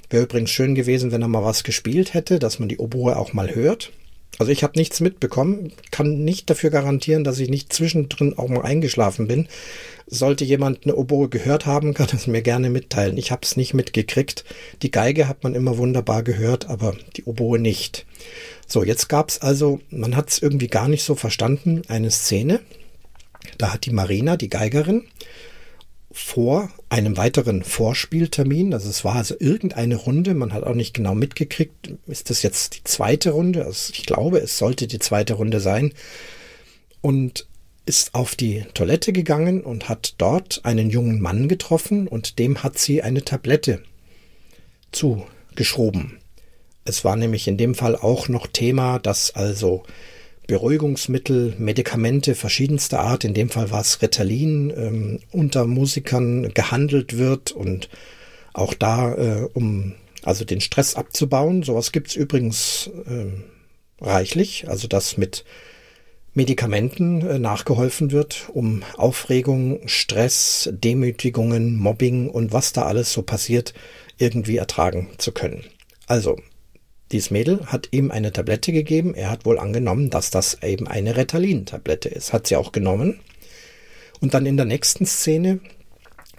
Wäre 0.09 0.23
übrigens 0.23 0.51
schön 0.51 0.75
gewesen, 0.75 1.11
wenn 1.11 1.21
er 1.21 1.29
mal 1.29 1.43
was 1.43 1.63
gespielt 1.63 2.13
hätte, 2.13 2.37
dass 2.37 2.59
man 2.59 2.67
die 2.67 2.77
Oboe 2.77 3.15
auch 3.15 3.33
mal 3.33 3.55
hört. 3.55 3.91
Also 4.39 4.51
ich 4.51 4.63
habe 4.63 4.79
nichts 4.79 5.01
mitbekommen, 5.01 5.73
kann 5.91 6.23
nicht 6.23 6.49
dafür 6.49 6.69
garantieren, 6.69 7.23
dass 7.23 7.37
ich 7.39 7.49
nicht 7.49 7.73
zwischendrin 7.73 8.37
auch 8.37 8.47
mal 8.47 8.63
eingeschlafen 8.63 9.27
bin. 9.27 9.47
Sollte 10.07 10.45
jemand 10.45 10.83
eine 10.83 10.95
Oboe 10.95 11.29
gehört 11.29 11.65
haben, 11.65 11.93
kann 11.93 12.07
es 12.13 12.27
mir 12.27 12.41
gerne 12.41 12.69
mitteilen. 12.69 13.17
Ich 13.17 13.31
habe 13.31 13.41
es 13.43 13.55
nicht 13.55 13.73
mitgekriegt. 13.73 14.43
Die 14.81 14.91
Geige 14.91 15.27
hat 15.27 15.43
man 15.43 15.53
immer 15.53 15.77
wunderbar 15.77 16.23
gehört, 16.23 16.69
aber 16.69 16.95
die 17.17 17.25
Oboe 17.25 17.59
nicht. 17.59 18.05
So, 18.67 18.83
jetzt 18.83 19.09
gab 19.09 19.29
es 19.29 19.41
also, 19.41 19.79
man 19.89 20.15
hat 20.15 20.29
es 20.29 20.41
irgendwie 20.41 20.67
gar 20.67 20.87
nicht 20.87 21.03
so 21.03 21.15
verstanden, 21.15 21.83
eine 21.87 22.09
Szene. 22.09 22.61
Da 23.57 23.73
hat 23.73 23.85
die 23.85 23.91
Marina, 23.91 24.37
die 24.37 24.49
Geigerin, 24.49 25.03
vor 26.13 26.69
einem 26.89 27.17
weiteren 27.17 27.63
Vorspieltermin, 27.63 28.73
also 28.73 28.89
es 28.89 29.05
war 29.05 29.15
also 29.15 29.35
irgendeine 29.39 29.95
Runde, 29.95 30.33
man 30.33 30.53
hat 30.53 30.63
auch 30.63 30.75
nicht 30.75 30.93
genau 30.93 31.15
mitgekriegt, 31.15 31.93
ist 32.07 32.29
das 32.29 32.43
jetzt 32.43 32.75
die 32.75 32.83
zweite 32.83 33.31
Runde? 33.31 33.65
Also 33.65 33.93
ich 33.93 34.05
glaube, 34.05 34.39
es 34.39 34.57
sollte 34.57 34.87
die 34.87 34.99
zweite 34.99 35.33
Runde 35.33 35.59
sein. 35.59 35.93
Und 37.01 37.47
ist 37.85 38.13
auf 38.13 38.35
die 38.35 38.63
Toilette 38.73 39.11
gegangen 39.11 39.61
und 39.61 39.89
hat 39.89 40.15
dort 40.17 40.61
einen 40.63 40.89
jungen 40.89 41.19
Mann 41.19 41.47
getroffen 41.47 42.07
und 42.07 42.37
dem 42.39 42.63
hat 42.63 42.77
sie 42.77 43.01
eine 43.01 43.25
Tablette 43.25 43.81
zugeschoben. 44.91 46.19
Es 46.85 47.03
war 47.03 47.15
nämlich 47.15 47.47
in 47.47 47.57
dem 47.57 47.75
Fall 47.75 47.95
auch 47.95 48.27
noch 48.27 48.47
Thema, 48.47 48.99
dass 48.99 49.35
also 49.35 49.83
Beruhigungsmittel, 50.51 51.55
Medikamente 51.59 52.35
verschiedenster 52.35 52.99
Art, 52.99 53.23
in 53.23 53.33
dem 53.33 53.49
Fall 53.49 53.71
war 53.71 53.79
es 53.79 54.01
Ritalin, 54.01 54.73
ähm, 54.75 55.19
unter 55.31 55.65
Musikern 55.65 56.53
gehandelt 56.53 57.17
wird 57.17 57.53
und 57.53 57.87
auch 58.51 58.73
da, 58.73 59.13
äh, 59.13 59.47
um 59.53 59.93
also 60.23 60.43
den 60.43 60.59
Stress 60.59 60.95
abzubauen. 60.95 61.63
Sowas 61.63 61.93
gibt's 61.93 62.15
übrigens 62.15 62.89
äh, 63.07 63.27
reichlich, 64.03 64.67
also 64.67 64.89
das 64.89 65.15
mit 65.15 65.45
Medikamenten 66.33 67.25
äh, 67.25 67.39
nachgeholfen 67.39 68.11
wird, 68.11 68.49
um 68.53 68.83
Aufregung, 68.97 69.79
Stress, 69.85 70.67
Demütigungen, 70.73 71.77
Mobbing 71.77 72.29
und 72.29 72.51
was 72.51 72.73
da 72.73 72.83
alles 72.83 73.13
so 73.13 73.21
passiert, 73.21 73.73
irgendwie 74.17 74.57
ertragen 74.57 75.11
zu 75.17 75.31
können. 75.31 75.63
Also, 76.07 76.35
dieses 77.11 77.31
Mädel 77.31 77.65
hat 77.65 77.89
ihm 77.91 78.11
eine 78.11 78.31
Tablette 78.31 78.71
gegeben. 78.71 79.13
Er 79.13 79.29
hat 79.29 79.45
wohl 79.45 79.59
angenommen, 79.59 80.09
dass 80.09 80.31
das 80.31 80.61
eben 80.63 80.87
eine 80.87 81.17
Ritalin-Tablette 81.17 82.09
ist. 82.09 82.33
Hat 82.33 82.47
sie 82.47 82.55
auch 82.55 82.71
genommen. 82.71 83.19
Und 84.21 84.33
dann 84.33 84.45
in 84.45 84.57
der 84.57 84.65
nächsten 84.65 85.05
Szene 85.05 85.59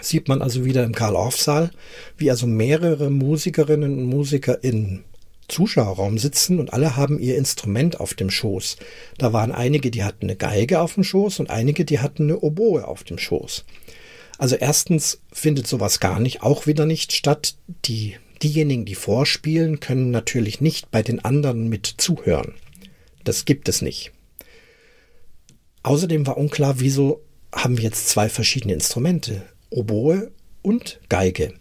sieht 0.01 0.29
man 0.29 0.43
also 0.43 0.65
wieder 0.65 0.85
im 0.85 0.95
Karl-Orff-Saal, 0.95 1.71
wie 2.17 2.31
also 2.31 2.47
mehrere 2.47 3.11
Musikerinnen 3.11 3.99
und 3.99 4.07
Musiker 4.07 4.63
in 4.63 5.05
Zuschauerraum 5.49 6.19
sitzen 6.19 6.59
und 6.59 6.73
alle 6.73 6.97
haben 6.97 7.19
ihr 7.19 7.37
Instrument 7.37 8.01
auf 8.01 8.15
dem 8.15 8.31
Schoß. 8.31 8.77
Da 9.19 9.33
waren 9.33 9.53
einige, 9.53 9.91
die 9.91 10.05
hatten 10.05 10.27
eine 10.27 10.37
Geige 10.37 10.81
auf 10.81 10.95
dem 10.95 11.05
Schoß 11.05 11.41
und 11.41 11.51
einige, 11.51 11.85
die 11.85 11.99
hatten 11.99 12.25
eine 12.25 12.41
Oboe 12.41 12.87
auf 12.87 13.05
dem 13.05 13.19
Schoß. 13.19 13.65
Also 14.39 14.57
erstens 14.57 15.21
findet 15.33 15.67
sowas 15.67 16.01
gar 16.01 16.21
nicht, 16.21 16.43
auch 16.43 16.67
wieder 16.67 16.87
nicht 16.87 17.13
statt. 17.13 17.57
Die, 17.85 18.17
diejenigen, 18.43 18.85
die 18.85 18.95
vorspielen, 18.95 19.81
können 19.81 20.11
natürlich 20.11 20.61
nicht 20.61 20.91
bei 20.91 21.03
den 21.03 21.25
anderen 21.25 21.69
mit 21.69 21.87
zuhören. 21.87 22.55
Das 23.25 23.45
gibt 23.45 23.69
es 23.69 23.83
nicht. 23.83 24.13
Außerdem 25.83 26.27
war 26.27 26.37
unklar, 26.37 26.81
wieso 26.81 27.23
haben 27.55 27.77
wir 27.77 27.85
jetzt 27.85 28.09
zwei 28.09 28.29
verschiedene 28.29 28.75
Instrumente, 28.75 29.43
Oboe 29.71 30.31
und 30.63 31.01
Geige. 31.09 31.55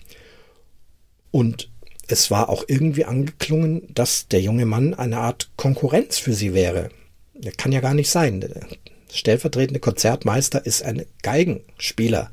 Und 1.31 1.69
es 2.07 2.29
war 2.29 2.49
auch 2.49 2.65
irgendwie 2.67 3.05
angeklungen, 3.05 3.87
dass 3.93 4.27
der 4.27 4.41
junge 4.41 4.65
Mann 4.65 4.93
eine 4.93 5.17
Art 5.17 5.49
Konkurrenz 5.55 6.17
für 6.17 6.33
sie 6.33 6.53
wäre. 6.53 6.89
Das 7.33 7.57
kann 7.57 7.71
ja 7.71 7.79
gar 7.79 7.93
nicht 7.93 8.09
sein. 8.09 8.41
Der 8.41 8.67
stellvertretende 9.11 9.79
Konzertmeister 9.79 10.65
ist 10.65 10.83
ein 10.83 11.05
Geigenspieler 11.21 12.31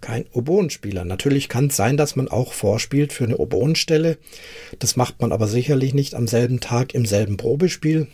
kein 0.00 0.26
Oboenspieler. 0.32 1.04
Natürlich 1.04 1.48
kann 1.48 1.68
es 1.68 1.76
sein, 1.76 1.96
dass 1.96 2.16
man 2.16 2.28
auch 2.28 2.52
vorspielt 2.52 3.12
für 3.12 3.24
eine 3.24 3.38
Oboenstelle. 3.38 4.18
Das 4.78 4.96
macht 4.96 5.20
man 5.20 5.32
aber 5.32 5.48
sicherlich 5.48 5.94
nicht 5.94 6.14
am 6.14 6.28
selben 6.28 6.60
Tag 6.60 6.94
im 6.94 7.06
selben 7.06 7.36
Probespiel, 7.36 8.06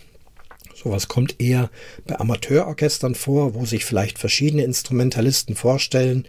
Sowas 0.77 1.09
kommt 1.09 1.41
eher 1.41 1.71
bei 2.07 2.21
Amateurorchestern 2.21 3.15
vor, 3.15 3.55
wo 3.55 3.65
sich 3.65 3.87
vielleicht 3.87 4.19
verschiedene 4.19 4.62
Instrumentalisten 4.62 5.57
vorstellen, 5.57 6.29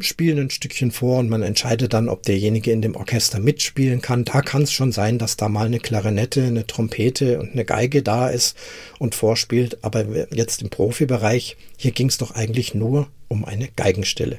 spielen 0.00 0.38
ein 0.38 0.50
Stückchen 0.50 0.90
vor 0.90 1.18
und 1.18 1.28
man 1.28 1.42
entscheidet 1.42 1.92
dann, 1.92 2.08
ob 2.08 2.22
derjenige 2.22 2.72
in 2.72 2.82
dem 2.82 2.96
Orchester 2.96 3.40
mitspielen 3.40 4.00
kann. 4.00 4.24
Da 4.24 4.42
kann 4.42 4.62
es 4.62 4.72
schon 4.72 4.92
sein, 4.92 5.18
dass 5.18 5.36
da 5.36 5.48
mal 5.48 5.66
eine 5.66 5.80
Klarinette, 5.80 6.44
eine 6.44 6.66
Trompete 6.66 7.38
und 7.40 7.52
eine 7.52 7.64
Geige 7.64 8.02
da 8.02 8.28
ist 8.28 8.56
und 8.98 9.14
vorspielt. 9.14 9.78
Aber 9.82 10.04
jetzt 10.30 10.62
im 10.62 10.70
Profibereich, 10.70 11.56
hier 11.76 11.92
ging 11.92 12.08
es 12.08 12.18
doch 12.18 12.32
eigentlich 12.32 12.74
nur 12.74 13.08
um 13.28 13.44
eine 13.44 13.68
Geigenstelle. 13.76 14.38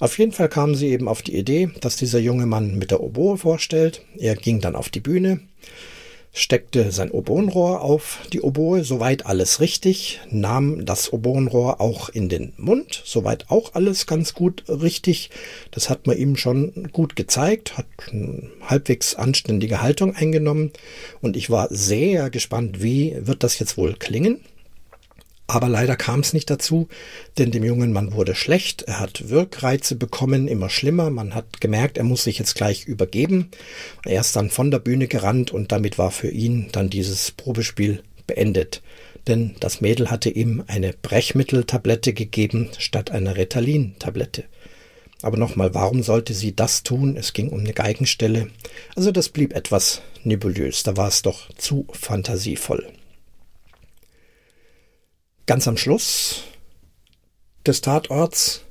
Auf 0.00 0.18
jeden 0.18 0.32
Fall 0.32 0.48
kamen 0.48 0.74
sie 0.74 0.88
eben 0.88 1.08
auf 1.08 1.22
die 1.22 1.36
Idee, 1.36 1.70
dass 1.80 1.96
dieser 1.96 2.20
junge 2.20 2.46
Mann 2.46 2.76
mit 2.76 2.90
der 2.90 3.02
Oboe 3.02 3.36
vorstellt. 3.36 4.02
Er 4.16 4.36
ging 4.36 4.60
dann 4.60 4.76
auf 4.76 4.90
die 4.90 5.00
Bühne, 5.00 5.40
steckte 6.32 6.92
sein 6.92 7.10
Oboenrohr 7.10 7.80
auf 7.80 8.20
die 8.32 8.40
Oboe, 8.40 8.84
soweit 8.84 9.26
alles 9.26 9.60
richtig, 9.60 10.20
nahm 10.30 10.84
das 10.84 11.12
Oboenrohr 11.12 11.80
auch 11.80 12.08
in 12.08 12.28
den 12.28 12.52
Mund, 12.56 13.02
soweit 13.04 13.46
auch 13.48 13.74
alles 13.74 14.06
ganz 14.06 14.34
gut 14.34 14.64
richtig. 14.68 15.30
Das 15.70 15.90
hat 15.90 16.06
man 16.06 16.16
ihm 16.16 16.36
schon 16.36 16.90
gut 16.92 17.16
gezeigt, 17.16 17.76
hat 17.76 17.86
eine 18.10 18.50
halbwegs 18.62 19.14
anständige 19.14 19.82
Haltung 19.82 20.14
eingenommen 20.14 20.72
und 21.20 21.36
ich 21.36 21.50
war 21.50 21.68
sehr 21.70 22.30
gespannt, 22.30 22.82
wie 22.82 23.16
wird 23.20 23.42
das 23.42 23.58
jetzt 23.58 23.76
wohl 23.76 23.94
klingen. 23.94 24.40
Aber 25.50 25.70
leider 25.70 25.96
kam 25.96 26.20
es 26.20 26.34
nicht 26.34 26.50
dazu, 26.50 26.88
denn 27.38 27.50
dem 27.50 27.64
jungen 27.64 27.90
Mann 27.90 28.12
wurde 28.12 28.34
schlecht, 28.34 28.82
er 28.82 29.00
hat 29.00 29.30
Wirkreize 29.30 29.96
bekommen, 29.96 30.46
immer 30.46 30.68
schlimmer, 30.68 31.08
man 31.08 31.34
hat 31.34 31.62
gemerkt, 31.62 31.96
er 31.96 32.04
muss 32.04 32.24
sich 32.24 32.38
jetzt 32.38 32.54
gleich 32.54 32.84
übergeben. 32.84 33.50
Er 34.04 34.20
ist 34.20 34.36
dann 34.36 34.50
von 34.50 34.70
der 34.70 34.78
Bühne 34.78 35.08
gerannt 35.08 35.50
und 35.50 35.72
damit 35.72 35.96
war 35.96 36.10
für 36.10 36.28
ihn 36.28 36.68
dann 36.72 36.90
dieses 36.90 37.30
Probespiel 37.30 38.02
beendet. 38.26 38.82
Denn 39.26 39.54
das 39.58 39.80
Mädel 39.80 40.10
hatte 40.10 40.28
ihm 40.28 40.64
eine 40.66 40.92
Brechmitteltablette 40.92 42.12
gegeben 42.12 42.68
statt 42.76 43.10
einer 43.10 43.36
Ritalin-Tablette. 43.38 44.44
Aber 45.22 45.38
nochmal, 45.38 45.72
warum 45.72 46.02
sollte 46.02 46.34
sie 46.34 46.54
das 46.54 46.82
tun? 46.82 47.16
Es 47.16 47.32
ging 47.32 47.48
um 47.48 47.60
eine 47.60 47.72
Geigenstelle. 47.72 48.48
Also 48.94 49.12
das 49.12 49.30
blieb 49.30 49.54
etwas 49.54 50.02
nebulös, 50.24 50.82
da 50.82 50.98
war 50.98 51.08
es 51.08 51.22
doch 51.22 51.48
zu 51.56 51.86
fantasievoll. 51.92 52.86
Ganz 55.48 55.66
am 55.66 55.78
Schluss 55.78 56.42
des 57.66 57.80
Tatorts, 57.80 58.66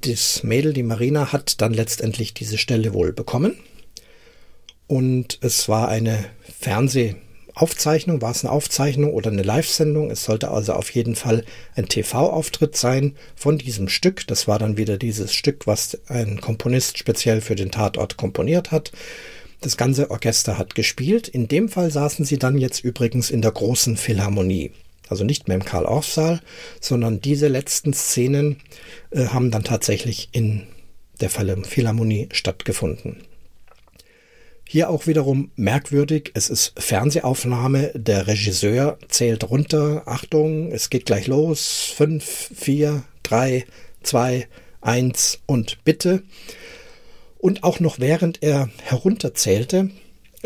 das 0.00 0.42
Mädel, 0.42 0.72
die 0.72 0.82
Marina, 0.82 1.30
hat 1.32 1.60
dann 1.60 1.72
letztendlich 1.72 2.34
diese 2.34 2.58
Stelle 2.58 2.92
wohl 2.92 3.12
bekommen. 3.12 3.56
Und 4.88 5.38
es 5.42 5.68
war 5.68 5.86
eine 5.86 6.24
Fernsehaufzeichnung, 6.58 8.20
war 8.20 8.32
es 8.32 8.44
eine 8.44 8.50
Aufzeichnung 8.50 9.14
oder 9.14 9.30
eine 9.30 9.44
Live-Sendung? 9.44 10.10
Es 10.10 10.24
sollte 10.24 10.50
also 10.50 10.72
auf 10.72 10.90
jeden 10.90 11.14
Fall 11.14 11.44
ein 11.76 11.86
TV-Auftritt 11.86 12.76
sein 12.76 13.14
von 13.36 13.56
diesem 13.56 13.88
Stück. 13.88 14.26
Das 14.26 14.48
war 14.48 14.58
dann 14.58 14.76
wieder 14.76 14.98
dieses 14.98 15.32
Stück, 15.32 15.68
was 15.68 16.00
ein 16.08 16.40
Komponist 16.40 16.98
speziell 16.98 17.40
für 17.40 17.54
den 17.54 17.70
Tatort 17.70 18.16
komponiert 18.16 18.72
hat. 18.72 18.90
Das 19.60 19.76
ganze 19.76 20.10
Orchester 20.10 20.58
hat 20.58 20.74
gespielt. 20.74 21.28
In 21.28 21.46
dem 21.46 21.68
Fall 21.68 21.92
saßen 21.92 22.24
sie 22.24 22.40
dann 22.40 22.58
jetzt 22.58 22.82
übrigens 22.82 23.30
in 23.30 23.40
der 23.40 23.52
großen 23.52 23.96
Philharmonie. 23.96 24.72
Also 25.08 25.24
nicht 25.24 25.48
mehr 25.48 25.56
im 25.56 25.64
Karl-Orff-Saal, 25.64 26.40
sondern 26.80 27.20
diese 27.20 27.48
letzten 27.48 27.92
Szenen 27.92 28.56
äh, 29.10 29.26
haben 29.26 29.50
dann 29.50 29.64
tatsächlich 29.64 30.28
in 30.32 30.66
der 31.20 31.30
Philharmonie 31.30 32.28
stattgefunden. 32.32 33.22
Hier 34.68 34.90
auch 34.90 35.06
wiederum 35.06 35.52
merkwürdig, 35.54 36.32
es 36.34 36.50
ist 36.50 36.72
Fernsehaufnahme, 36.76 37.92
der 37.94 38.26
Regisseur 38.26 38.98
zählt 39.08 39.48
runter, 39.48 40.02
Achtung, 40.06 40.72
es 40.72 40.90
geht 40.90 41.06
gleich 41.06 41.28
los, 41.28 41.92
fünf, 41.96 42.50
vier, 42.52 43.04
drei, 43.22 43.64
zwei, 44.02 44.48
eins 44.80 45.38
und 45.46 45.84
bitte. 45.84 46.24
Und 47.38 47.62
auch 47.62 47.78
noch 47.78 48.00
während 48.00 48.42
er 48.42 48.68
herunterzählte, 48.82 49.90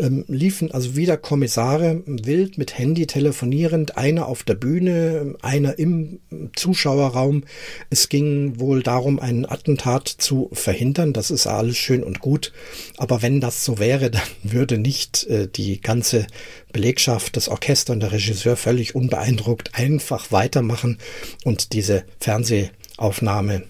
ähm, 0.01 0.25
liefen 0.27 0.71
also 0.71 0.95
wieder 0.95 1.15
Kommissare 1.15 2.01
wild 2.05 2.57
mit 2.57 2.77
Handy 2.77 3.05
telefonierend, 3.05 3.97
einer 3.97 4.27
auf 4.27 4.43
der 4.43 4.55
Bühne, 4.55 5.35
einer 5.41 5.77
im 5.77 6.19
Zuschauerraum. 6.55 7.43
Es 7.89 8.09
ging 8.09 8.59
wohl 8.59 8.81
darum, 8.81 9.19
einen 9.19 9.45
Attentat 9.45 10.07
zu 10.07 10.49
verhindern. 10.53 11.13
Das 11.13 11.29
ist 11.29 11.45
alles 11.47 11.77
schön 11.77 12.03
und 12.03 12.19
gut. 12.19 12.51
Aber 12.97 13.21
wenn 13.21 13.39
das 13.39 13.63
so 13.63 13.79
wäre, 13.79 14.09
dann 14.11 14.21
würde 14.43 14.77
nicht 14.77 15.25
äh, 15.27 15.47
die 15.47 15.79
ganze 15.79 16.25
Belegschaft, 16.73 17.37
das 17.37 17.47
Orchester 17.47 17.93
und 17.93 17.99
der 17.99 18.11
Regisseur 18.11 18.57
völlig 18.57 18.95
unbeeindruckt 18.95 19.75
einfach 19.75 20.31
weitermachen 20.31 20.97
und 21.43 21.73
diese 21.73 22.05
Fernsehaufnahme 22.19 23.63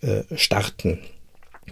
äh, 0.00 0.22
starten. 0.34 0.98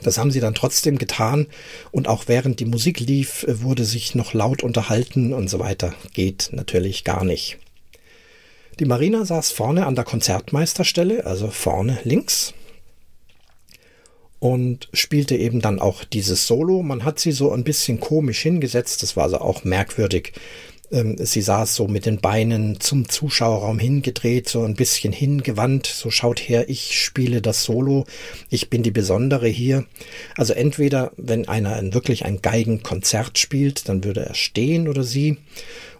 Das 0.02 0.18
haben 0.18 0.30
sie 0.30 0.40
dann 0.40 0.54
trotzdem 0.54 0.98
getan 0.98 1.46
und 1.90 2.08
auch 2.08 2.24
während 2.26 2.60
die 2.60 2.66
Musik 2.66 3.00
lief, 3.00 3.46
wurde 3.48 3.84
sich 3.84 4.14
noch 4.14 4.34
laut 4.34 4.62
unterhalten 4.62 5.32
und 5.32 5.48
so 5.48 5.58
weiter. 5.58 5.94
Geht 6.12 6.50
natürlich 6.52 7.04
gar 7.04 7.24
nicht. 7.24 7.58
Die 8.80 8.86
Marina 8.86 9.24
saß 9.24 9.52
vorne 9.52 9.86
an 9.86 9.94
der 9.94 10.04
Konzertmeisterstelle, 10.04 11.24
also 11.26 11.48
vorne 11.50 11.98
links 12.04 12.54
und 14.44 14.90
spielte 14.92 15.36
eben 15.36 15.62
dann 15.62 15.80
auch 15.80 16.04
dieses 16.04 16.46
Solo. 16.46 16.82
Man 16.82 17.04
hat 17.04 17.18
sie 17.18 17.32
so 17.32 17.50
ein 17.50 17.64
bisschen 17.64 17.98
komisch 17.98 18.42
hingesetzt, 18.42 19.02
das 19.02 19.16
war 19.16 19.24
also 19.24 19.38
auch 19.38 19.64
merkwürdig. 19.64 20.34
Ähm, 20.90 21.16
sie 21.18 21.40
saß 21.40 21.74
so 21.74 21.88
mit 21.88 22.06
den 22.06 22.20
Beinen 22.20 22.80
zum 22.80 23.08
Zuschauerraum 23.08 23.78
hingedreht, 23.78 24.48
so 24.48 24.62
ein 24.62 24.74
bisschen 24.74 25.12
hingewandt, 25.12 25.86
so 25.86 26.10
schaut 26.10 26.40
her, 26.40 26.68
ich 26.68 27.00
spiele 27.02 27.40
das 27.40 27.64
Solo, 27.64 28.04
ich 28.50 28.70
bin 28.70 28.82
die 28.82 28.90
Besondere 28.90 29.48
hier. 29.48 29.84
Also 30.36 30.52
entweder, 30.52 31.12
wenn 31.16 31.48
einer 31.48 31.76
ein, 31.76 31.94
wirklich 31.94 32.24
ein 32.24 32.42
Geigenkonzert 32.42 33.38
spielt, 33.38 33.88
dann 33.88 34.04
würde 34.04 34.26
er 34.26 34.34
stehen 34.34 34.88
oder 34.88 35.04
sie. 35.04 35.38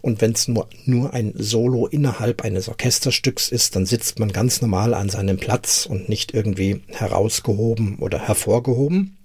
Und 0.03 0.20
wenn 0.20 0.33
es 0.33 0.49
nur, 0.49 0.68
nur 0.85 1.14
ein 1.14 1.33
Solo 1.35 1.87
innerhalb 1.87 2.42
eines 2.42 2.68
Orchesterstücks 2.68 3.49
ist, 3.49 3.75
dann 3.75 3.87
sitzt 3.87 4.18
man 4.18 4.33
ganz 4.33 4.61
normal 4.61 4.92
an 4.92 5.09
seinem 5.09 5.38
Platz 5.38 5.87
und 5.87 6.11
nicht 6.11 6.35
irgendwie 6.35 6.83
herausgehoben 6.88 7.97
oder 8.01 8.18
hervorgehoben. 8.18 9.16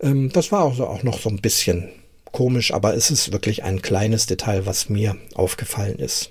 Ähm, 0.00 0.30
das 0.32 0.50
war 0.50 0.64
also 0.64 0.88
auch 0.88 1.04
noch 1.04 1.20
so 1.20 1.28
ein 1.28 1.40
bisschen 1.40 1.88
komisch, 2.36 2.74
aber 2.74 2.94
es 2.94 3.10
ist 3.10 3.32
wirklich 3.32 3.64
ein 3.64 3.80
kleines 3.80 4.26
Detail, 4.26 4.66
was 4.66 4.90
mir 4.90 5.16
aufgefallen 5.34 5.98
ist. 5.98 6.28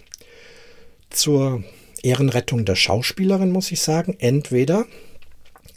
Zur 1.10 1.64
Ehrenrettung 2.04 2.64
der 2.64 2.76
Schauspielerin 2.76 3.50
muss 3.50 3.72
ich 3.72 3.82
sagen, 3.82 4.16
entweder 4.20 4.86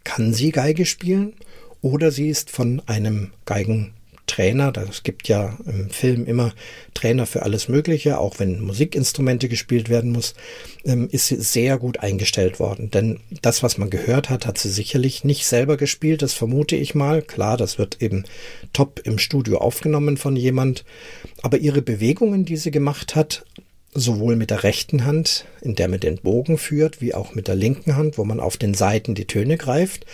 kann 0.04 0.34
sie 0.34 0.52
Geige 0.52 0.84
spielen 0.84 1.32
oder 1.80 2.10
sie 2.10 2.28
ist 2.28 2.50
von 2.50 2.82
einem 2.84 3.30
Geigen 3.46 3.94
Trainer. 4.28 4.72
Es 4.88 5.02
gibt 5.02 5.26
ja 5.26 5.58
im 5.66 5.90
Film 5.90 6.24
immer 6.24 6.52
Trainer 6.94 7.26
für 7.26 7.42
alles 7.42 7.68
Mögliche, 7.68 8.18
auch 8.18 8.38
wenn 8.38 8.60
Musikinstrumente 8.60 9.48
gespielt 9.48 9.88
werden 9.88 10.12
muss, 10.12 10.34
ähm, 10.84 11.08
ist 11.10 11.26
sie 11.26 11.36
sehr 11.36 11.78
gut 11.78 11.98
eingestellt 11.98 12.60
worden. 12.60 12.92
Denn 12.92 13.18
das, 13.42 13.64
was 13.64 13.78
man 13.78 13.90
gehört 13.90 14.30
hat, 14.30 14.46
hat 14.46 14.58
sie 14.58 14.70
sicherlich 14.70 15.24
nicht 15.24 15.46
selber 15.46 15.76
gespielt, 15.76 16.22
das 16.22 16.34
vermute 16.34 16.76
ich 16.76 16.94
mal. 16.94 17.22
Klar, 17.22 17.56
das 17.56 17.78
wird 17.78 18.00
eben 18.00 18.24
top 18.72 19.00
im 19.04 19.18
Studio 19.18 19.58
aufgenommen 19.58 20.16
von 20.16 20.36
jemand. 20.36 20.84
Aber 21.42 21.58
ihre 21.58 21.82
Bewegungen, 21.82 22.44
die 22.44 22.56
sie 22.56 22.70
gemacht 22.70 23.16
hat, 23.16 23.44
sowohl 23.94 24.36
mit 24.36 24.50
der 24.50 24.62
rechten 24.62 25.04
Hand, 25.04 25.46
in 25.60 25.74
der 25.74 25.88
man 25.88 26.00
den 26.00 26.18
Bogen 26.18 26.58
führt, 26.58 27.00
wie 27.00 27.14
auch 27.14 27.34
mit 27.34 27.48
der 27.48 27.54
linken 27.54 27.96
Hand, 27.96 28.18
wo 28.18 28.24
man 28.24 28.40
auf 28.40 28.56
den 28.56 28.74
Seiten 28.74 29.14
die 29.14 29.26
Töne 29.26 29.56
greift, 29.56 30.06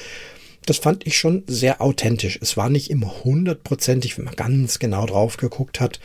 das 0.67 0.79
fand 0.79 1.07
ich 1.07 1.17
schon 1.19 1.45
sehr 1.47 1.81
authentisch. 1.81 2.39
Es 2.41 2.57
war 2.57 2.71
nicht 2.71 2.91
immer 2.91 3.25
hundertprozentig, 3.25 4.17
wenn 4.17 4.25
man 4.25 4.37
ganz 4.37 4.79
genau 4.79 5.07
drauf 5.07 5.37
geguckt 5.37 5.81
hat, 5.81 6.01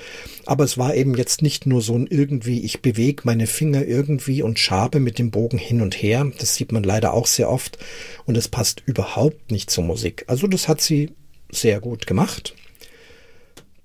aber 0.46 0.64
es 0.64 0.78
war 0.78 0.96
eben 0.96 1.16
jetzt 1.16 1.42
nicht 1.42 1.66
nur 1.66 1.82
so 1.82 1.96
ein 1.96 2.08
irgendwie, 2.08 2.62
ich 2.64 2.82
bewege 2.82 3.24
meine 3.26 3.48
Finger 3.48 3.86
irgendwie 3.86 4.42
und 4.42 4.60
schabe 4.60 5.00
mit 5.00 5.20
dem 5.20 5.32
Bogen 5.32 5.58
hin 5.58 5.82
und 5.82 5.96
her. 5.96 6.30
Das 6.40 6.56
sieht 6.56 6.72
man 6.72 6.84
leider 6.84 7.14
auch 7.14 7.28
sehr 7.28 7.50
oft 7.50 7.78
und 8.26 8.36
es 8.38 8.48
passt 8.48 8.84
überhaupt 8.86 9.52
nicht 9.52 9.70
zur 9.70 9.84
Musik. 9.84 10.26
Also 10.28 10.48
das 10.48 10.68
hat 10.68 10.82
sie 10.82 11.12
sehr 11.52 11.80
gut 11.80 12.06
gemacht. 12.06 12.56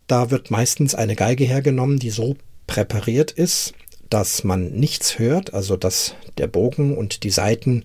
Da 0.07 0.30
wird 0.30 0.51
meistens 0.51 0.94
eine 0.94 1.16
Geige 1.16 1.44
hergenommen, 1.44 1.98
die 1.98 2.11
so 2.11 2.36
präpariert 2.66 3.30
ist, 3.30 3.74
dass 4.11 4.44
man 4.44 4.72
nichts 4.72 5.18
hört, 5.18 5.55
also 5.55 5.76
dass 5.76 6.14
der 6.38 6.46
Bogen 6.46 6.96
und 6.96 7.24
die 7.24 7.30
Saiten 7.30 7.84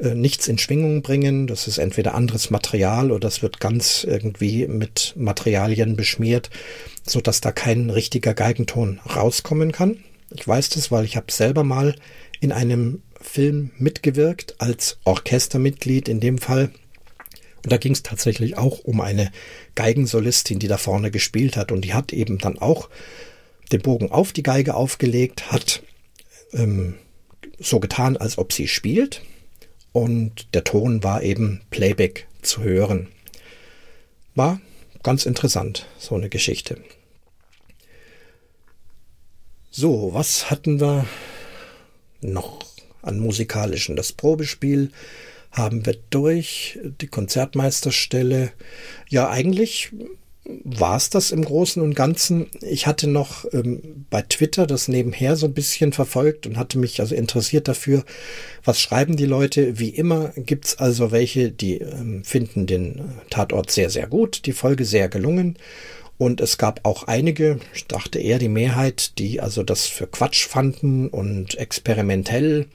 äh, 0.00 0.14
nichts 0.14 0.48
in 0.48 0.58
Schwingung 0.58 1.02
bringen. 1.02 1.46
Das 1.46 1.68
ist 1.68 1.78
entweder 1.78 2.14
anderes 2.14 2.50
Material 2.50 3.10
oder 3.10 3.20
das 3.20 3.42
wird 3.42 3.60
ganz 3.60 4.04
irgendwie 4.04 4.66
mit 4.66 5.12
Materialien 5.16 5.96
beschmiert, 5.96 6.50
so 7.06 7.20
dass 7.20 7.40
da 7.40 7.52
kein 7.52 7.90
richtiger 7.90 8.34
Geigenton 8.34 9.00
rauskommen 9.14 9.72
kann. 9.72 9.98
Ich 10.34 10.46
weiß 10.46 10.70
das, 10.70 10.90
weil 10.90 11.04
ich 11.04 11.16
habe 11.16 11.30
selber 11.30 11.64
mal 11.64 11.94
in 12.40 12.52
einem 12.52 13.02
Film 13.20 13.72
mitgewirkt 13.76 14.54
als 14.58 14.98
Orchestermitglied 15.04 16.08
in 16.08 16.20
dem 16.20 16.38
Fall. 16.38 16.70
Und 17.62 17.72
da 17.72 17.76
ging 17.76 17.92
es 17.92 18.02
tatsächlich 18.02 18.56
auch 18.56 18.78
um 18.78 19.02
eine 19.02 19.30
Geigensolistin, 19.74 20.58
die 20.58 20.68
da 20.68 20.78
vorne 20.78 21.10
gespielt 21.10 21.56
hat. 21.56 21.72
Und 21.72 21.82
die 21.82 21.92
hat 21.92 22.12
eben 22.12 22.38
dann 22.38 22.58
auch 22.58 22.88
den 23.70 23.82
Bogen 23.82 24.10
auf 24.10 24.32
die 24.32 24.42
Geige 24.42 24.74
aufgelegt, 24.74 25.52
hat 25.52 25.82
ähm, 26.54 26.94
so 27.58 27.78
getan, 27.80 28.16
als 28.16 28.38
ob 28.38 28.52
sie 28.54 28.66
spielt. 28.66 29.20
Und 29.92 30.54
der 30.54 30.64
Ton 30.64 31.02
war 31.02 31.22
eben 31.22 31.62
Playback 31.70 32.28
zu 32.42 32.62
hören. 32.62 33.08
War 34.34 34.60
ganz 35.02 35.26
interessant, 35.26 35.86
so 35.98 36.14
eine 36.14 36.28
Geschichte. 36.28 36.78
So, 39.70 40.12
was 40.12 40.50
hatten 40.50 40.80
wir 40.80 41.06
noch 42.20 42.60
an 43.02 43.18
musikalischen? 43.18 43.96
Das 43.96 44.12
Probespiel 44.12 44.90
haben 45.52 45.84
wir 45.86 45.96
durch, 46.10 46.78
die 47.00 47.06
Konzertmeisterstelle. 47.06 48.52
Ja, 49.08 49.30
eigentlich 49.30 49.90
war 50.44 50.96
es 50.96 51.10
das 51.10 51.32
im 51.32 51.44
Großen 51.44 51.82
und 51.82 51.94
Ganzen. 51.94 52.46
Ich 52.62 52.86
hatte 52.86 53.06
noch 53.06 53.44
ähm, 53.52 54.06
bei 54.08 54.22
Twitter 54.22 54.66
das 54.66 54.88
nebenher 54.88 55.36
so 55.36 55.46
ein 55.46 55.54
bisschen 55.54 55.92
verfolgt 55.92 56.46
und 56.46 56.56
hatte 56.56 56.78
mich 56.78 57.00
also 57.00 57.14
interessiert 57.14 57.68
dafür, 57.68 58.04
was 58.64 58.80
schreiben 58.80 59.16
die 59.16 59.26
Leute. 59.26 59.78
Wie 59.78 59.90
immer 59.90 60.32
gibt's 60.36 60.78
also 60.78 61.12
welche, 61.12 61.50
die 61.50 61.78
ähm, 61.78 62.24
finden 62.24 62.66
den 62.66 63.02
Tatort 63.28 63.70
sehr, 63.70 63.90
sehr 63.90 64.06
gut, 64.06 64.46
die 64.46 64.52
Folge 64.52 64.84
sehr 64.84 65.08
gelungen. 65.08 65.58
Und 66.20 66.42
es 66.42 66.58
gab 66.58 66.80
auch 66.82 67.04
einige, 67.04 67.60
ich 67.72 67.86
dachte 67.86 68.18
eher 68.18 68.38
die 68.38 68.50
Mehrheit, 68.50 69.18
die 69.18 69.40
also 69.40 69.62
das 69.62 69.86
für 69.86 70.06
Quatsch 70.06 70.46
fanden 70.46 71.08
und 71.08 71.54
experimentell. 71.54 72.66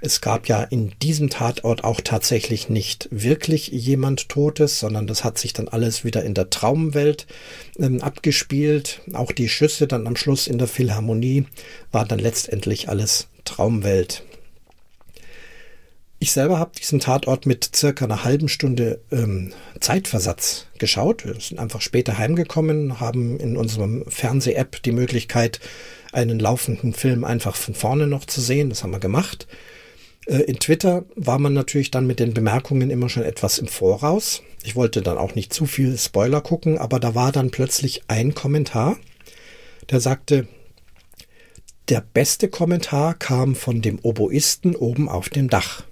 Es 0.00 0.20
gab 0.20 0.48
ja 0.48 0.64
in 0.64 0.90
diesem 1.00 1.30
Tatort 1.30 1.84
auch 1.84 2.00
tatsächlich 2.00 2.68
nicht 2.68 3.06
wirklich 3.12 3.68
jemand 3.68 4.28
Totes, 4.28 4.80
sondern 4.80 5.06
das 5.06 5.22
hat 5.22 5.38
sich 5.38 5.52
dann 5.52 5.68
alles 5.68 6.04
wieder 6.04 6.24
in 6.24 6.34
der 6.34 6.50
Traumwelt 6.50 7.28
ähm, 7.78 8.02
abgespielt. 8.02 9.02
Auch 9.12 9.30
die 9.30 9.48
Schüsse 9.48 9.86
dann 9.86 10.08
am 10.08 10.16
Schluss 10.16 10.48
in 10.48 10.58
der 10.58 10.66
Philharmonie 10.66 11.46
war 11.92 12.04
dann 12.04 12.18
letztendlich 12.18 12.88
alles 12.88 13.28
Traumwelt. 13.44 14.24
Ich 16.22 16.32
selber 16.32 16.58
habe 16.58 16.72
diesen 16.78 17.00
Tatort 17.00 17.46
mit 17.46 17.74
circa 17.74 18.04
einer 18.04 18.24
halben 18.24 18.50
Stunde 18.50 19.00
ähm, 19.10 19.54
Zeitversatz 19.80 20.66
geschaut. 20.78 21.24
Wir 21.24 21.40
sind 21.40 21.58
einfach 21.58 21.80
später 21.80 22.18
heimgekommen, 22.18 23.00
haben 23.00 23.40
in 23.40 23.56
unserem 23.56 24.04
Fernseh-App 24.06 24.82
die 24.82 24.92
Möglichkeit, 24.92 25.60
einen 26.12 26.38
laufenden 26.38 26.92
Film 26.92 27.24
einfach 27.24 27.56
von 27.56 27.72
vorne 27.72 28.06
noch 28.06 28.26
zu 28.26 28.42
sehen. 28.42 28.68
Das 28.68 28.82
haben 28.82 28.90
wir 28.90 28.98
gemacht. 29.00 29.46
Äh, 30.26 30.42
in 30.42 30.58
Twitter 30.58 31.06
war 31.16 31.38
man 31.38 31.54
natürlich 31.54 31.90
dann 31.90 32.06
mit 32.06 32.20
den 32.20 32.34
Bemerkungen 32.34 32.90
immer 32.90 33.08
schon 33.08 33.22
etwas 33.22 33.56
im 33.56 33.66
Voraus. 33.66 34.42
Ich 34.62 34.76
wollte 34.76 35.00
dann 35.00 35.16
auch 35.16 35.34
nicht 35.34 35.54
zu 35.54 35.64
viel 35.64 35.96
Spoiler 35.96 36.42
gucken, 36.42 36.76
aber 36.76 37.00
da 37.00 37.14
war 37.14 37.32
dann 37.32 37.50
plötzlich 37.50 38.02
ein 38.08 38.34
Kommentar, 38.34 38.98
der 39.88 40.00
sagte, 40.00 40.46
der 41.88 42.02
beste 42.02 42.48
Kommentar 42.48 43.14
kam 43.14 43.54
von 43.54 43.80
dem 43.80 43.98
Oboisten 44.02 44.76
oben 44.76 45.08
auf 45.08 45.30
dem 45.30 45.48
Dach. 45.48 45.84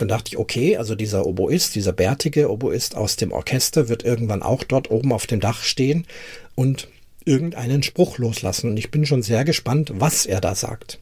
Dann 0.00 0.08
dachte 0.08 0.30
ich, 0.30 0.38
okay, 0.38 0.78
also 0.78 0.94
dieser 0.94 1.26
Oboist, 1.26 1.74
dieser 1.74 1.92
bärtige 1.92 2.50
Oboist 2.50 2.96
aus 2.96 3.16
dem 3.16 3.32
Orchester 3.32 3.90
wird 3.90 4.02
irgendwann 4.02 4.42
auch 4.42 4.64
dort 4.64 4.90
oben 4.90 5.12
auf 5.12 5.26
dem 5.26 5.40
Dach 5.40 5.62
stehen 5.62 6.06
und 6.54 6.88
irgendeinen 7.26 7.82
Spruch 7.82 8.16
loslassen. 8.16 8.70
Und 8.70 8.78
ich 8.78 8.90
bin 8.90 9.04
schon 9.04 9.22
sehr 9.22 9.44
gespannt, 9.44 9.92
was 9.94 10.24
er 10.24 10.40
da 10.40 10.54
sagt. 10.54 11.00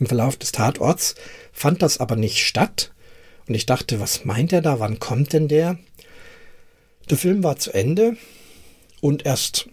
Im 0.00 0.06
Verlauf 0.06 0.38
des 0.38 0.52
Tatorts 0.52 1.16
fand 1.52 1.82
das 1.82 2.00
aber 2.00 2.16
nicht 2.16 2.38
statt. 2.38 2.92
Und 3.46 3.54
ich 3.54 3.66
dachte, 3.66 4.00
was 4.00 4.24
meint 4.24 4.54
er 4.54 4.62
da? 4.62 4.80
Wann 4.80 4.98
kommt 4.98 5.34
denn 5.34 5.48
der? 5.48 5.78
Der 7.10 7.18
Film 7.18 7.44
war 7.44 7.58
zu 7.58 7.72
Ende 7.74 8.16
und 9.02 9.26
erst 9.26 9.68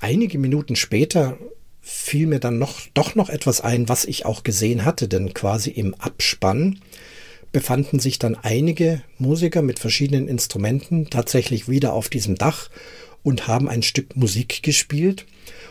einige 0.00 0.38
Minuten 0.38 0.74
später 0.74 1.38
fiel 1.80 2.26
mir 2.26 2.40
dann 2.40 2.58
noch, 2.58 2.80
doch 2.94 3.14
noch 3.14 3.28
etwas 3.28 3.60
ein, 3.60 3.88
was 3.88 4.06
ich 4.06 4.26
auch 4.26 4.42
gesehen 4.42 4.84
hatte, 4.84 5.06
denn 5.06 5.34
quasi 5.34 5.70
im 5.70 5.94
Abspann 5.94 6.80
befanden 7.52 8.00
sich 8.00 8.18
dann 8.18 8.34
einige 8.34 9.02
Musiker 9.18 9.62
mit 9.62 9.78
verschiedenen 9.78 10.28
Instrumenten 10.28 11.10
tatsächlich 11.10 11.68
wieder 11.68 11.92
auf 11.92 12.08
diesem 12.08 12.36
Dach 12.36 12.70
und 13.22 13.46
haben 13.46 13.68
ein 13.68 13.82
Stück 13.82 14.16
Musik 14.16 14.62
gespielt. 14.62 15.26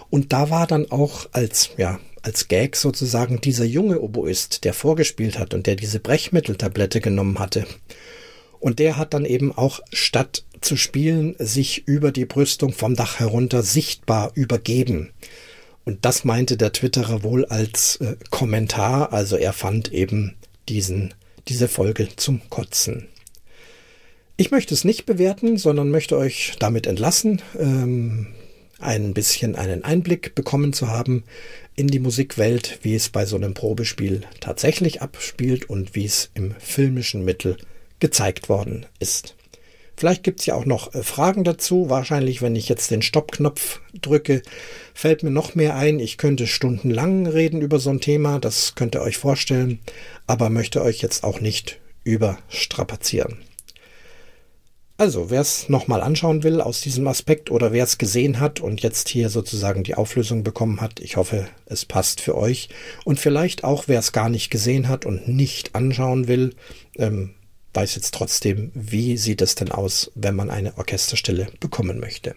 Und 0.09 0.31
da 0.31 0.49
war 0.49 0.67
dann 0.67 0.89
auch 0.91 1.27
als, 1.31 1.71
ja, 1.77 1.99
als 2.21 2.47
Gag 2.47 2.75
sozusagen 2.75 3.41
dieser 3.41 3.65
junge 3.65 4.01
Oboist, 4.01 4.63
der 4.63 4.73
vorgespielt 4.73 5.39
hat 5.39 5.53
und 5.53 5.67
der 5.67 5.75
diese 5.75 5.99
Brechmitteltablette 5.99 7.01
genommen 7.01 7.39
hatte. 7.39 7.65
Und 8.59 8.77
der 8.79 8.97
hat 8.97 9.13
dann 9.13 9.25
eben 9.25 9.51
auch 9.51 9.79
statt 9.91 10.43
zu 10.61 10.77
spielen 10.77 11.35
sich 11.39 11.87
über 11.87 12.11
die 12.11 12.25
Brüstung 12.25 12.73
vom 12.73 12.95
Dach 12.95 13.19
herunter 13.19 13.63
sichtbar 13.63 14.31
übergeben. 14.35 15.09
Und 15.83 16.05
das 16.05 16.23
meinte 16.23 16.57
der 16.57 16.71
Twitterer 16.71 17.23
wohl 17.23 17.45
als 17.45 17.95
äh, 17.97 18.15
Kommentar, 18.29 19.11
also 19.11 19.35
er 19.35 19.53
fand 19.53 19.91
eben 19.91 20.35
diesen, 20.69 21.15
diese 21.47 21.67
Folge 21.67 22.09
zum 22.15 22.41
Kotzen. 22.49 23.07
Ich 24.37 24.51
möchte 24.51 24.73
es 24.73 24.83
nicht 24.83 25.05
bewerten, 25.05 25.57
sondern 25.57 25.89
möchte 25.89 26.17
euch 26.17 26.53
damit 26.59 26.87
entlassen. 26.87 27.41
Ähm, 27.59 28.27
ein 28.79 29.13
bisschen 29.13 29.55
einen 29.55 29.83
Einblick 29.83 30.33
bekommen 30.33 30.73
zu 30.73 30.87
haben 30.87 31.23
in 31.75 31.87
die 31.87 31.99
Musikwelt, 31.99 32.79
wie 32.81 32.95
es 32.95 33.09
bei 33.09 33.25
so 33.25 33.35
einem 33.35 33.53
Probespiel 33.53 34.21
tatsächlich 34.39 35.01
abspielt 35.01 35.69
und 35.69 35.95
wie 35.95 36.05
es 36.05 36.31
im 36.33 36.55
filmischen 36.59 37.23
Mittel 37.23 37.57
gezeigt 37.99 38.49
worden 38.49 38.87
ist. 38.99 39.35
Vielleicht 40.01 40.23
gibt 40.23 40.39
es 40.39 40.47
ja 40.47 40.55
auch 40.55 40.65
noch 40.65 40.95
äh, 40.95 41.03
Fragen 41.03 41.43
dazu. 41.43 41.91
Wahrscheinlich, 41.91 42.41
wenn 42.41 42.55
ich 42.55 42.67
jetzt 42.67 42.89
den 42.89 43.03
Stoppknopf 43.03 43.81
drücke, 43.93 44.41
fällt 44.95 45.21
mir 45.21 45.29
noch 45.29 45.53
mehr 45.53 45.75
ein. 45.75 45.99
Ich 45.99 46.17
könnte 46.17 46.47
stundenlang 46.47 47.27
reden 47.27 47.61
über 47.61 47.77
so 47.77 47.91
ein 47.91 48.01
Thema, 48.01 48.39
das 48.39 48.73
könnt 48.73 48.95
ihr 48.95 49.03
euch 49.03 49.19
vorstellen, 49.19 49.77
aber 50.25 50.49
möchte 50.49 50.81
euch 50.81 51.03
jetzt 51.03 51.23
auch 51.23 51.39
nicht 51.39 51.79
überstrapazieren. 52.03 53.43
Also, 54.97 55.29
wer 55.29 55.41
es 55.41 55.69
nochmal 55.69 56.01
anschauen 56.01 56.41
will 56.41 56.61
aus 56.61 56.81
diesem 56.81 57.07
Aspekt 57.07 57.51
oder 57.51 57.71
wer 57.71 57.83
es 57.83 57.99
gesehen 57.99 58.39
hat 58.39 58.59
und 58.59 58.81
jetzt 58.81 59.07
hier 59.07 59.29
sozusagen 59.29 59.83
die 59.83 59.93
Auflösung 59.93 60.43
bekommen 60.43 60.81
hat, 60.81 60.99
ich 60.99 61.15
hoffe, 61.15 61.47
es 61.67 61.85
passt 61.85 62.21
für 62.21 62.35
euch. 62.35 62.69
Und 63.05 63.19
vielleicht 63.19 63.63
auch, 63.63 63.83
wer 63.85 63.99
es 63.99 64.13
gar 64.13 64.29
nicht 64.29 64.49
gesehen 64.49 64.89
hat 64.89 65.05
und 65.05 65.27
nicht 65.27 65.75
anschauen 65.75 66.27
will, 66.27 66.55
ähm, 66.97 67.35
weiß 67.73 67.95
jetzt 67.95 68.13
trotzdem, 68.13 68.71
wie 68.73 69.17
sieht 69.17 69.41
es 69.41 69.55
denn 69.55 69.71
aus, 69.71 70.11
wenn 70.15 70.35
man 70.35 70.49
eine 70.49 70.77
Orchesterstelle 70.77 71.47
bekommen 71.59 71.99
möchte. 71.99 72.35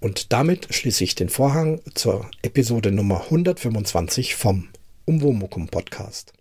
Und 0.00 0.32
damit 0.32 0.72
schließe 0.72 1.02
ich 1.02 1.14
den 1.16 1.28
Vorhang 1.28 1.80
zur 1.94 2.30
Episode 2.42 2.92
Nummer 2.92 3.24
125 3.24 4.36
vom 4.36 4.68
Umwomukum 5.04 5.68
Podcast. 5.68 6.32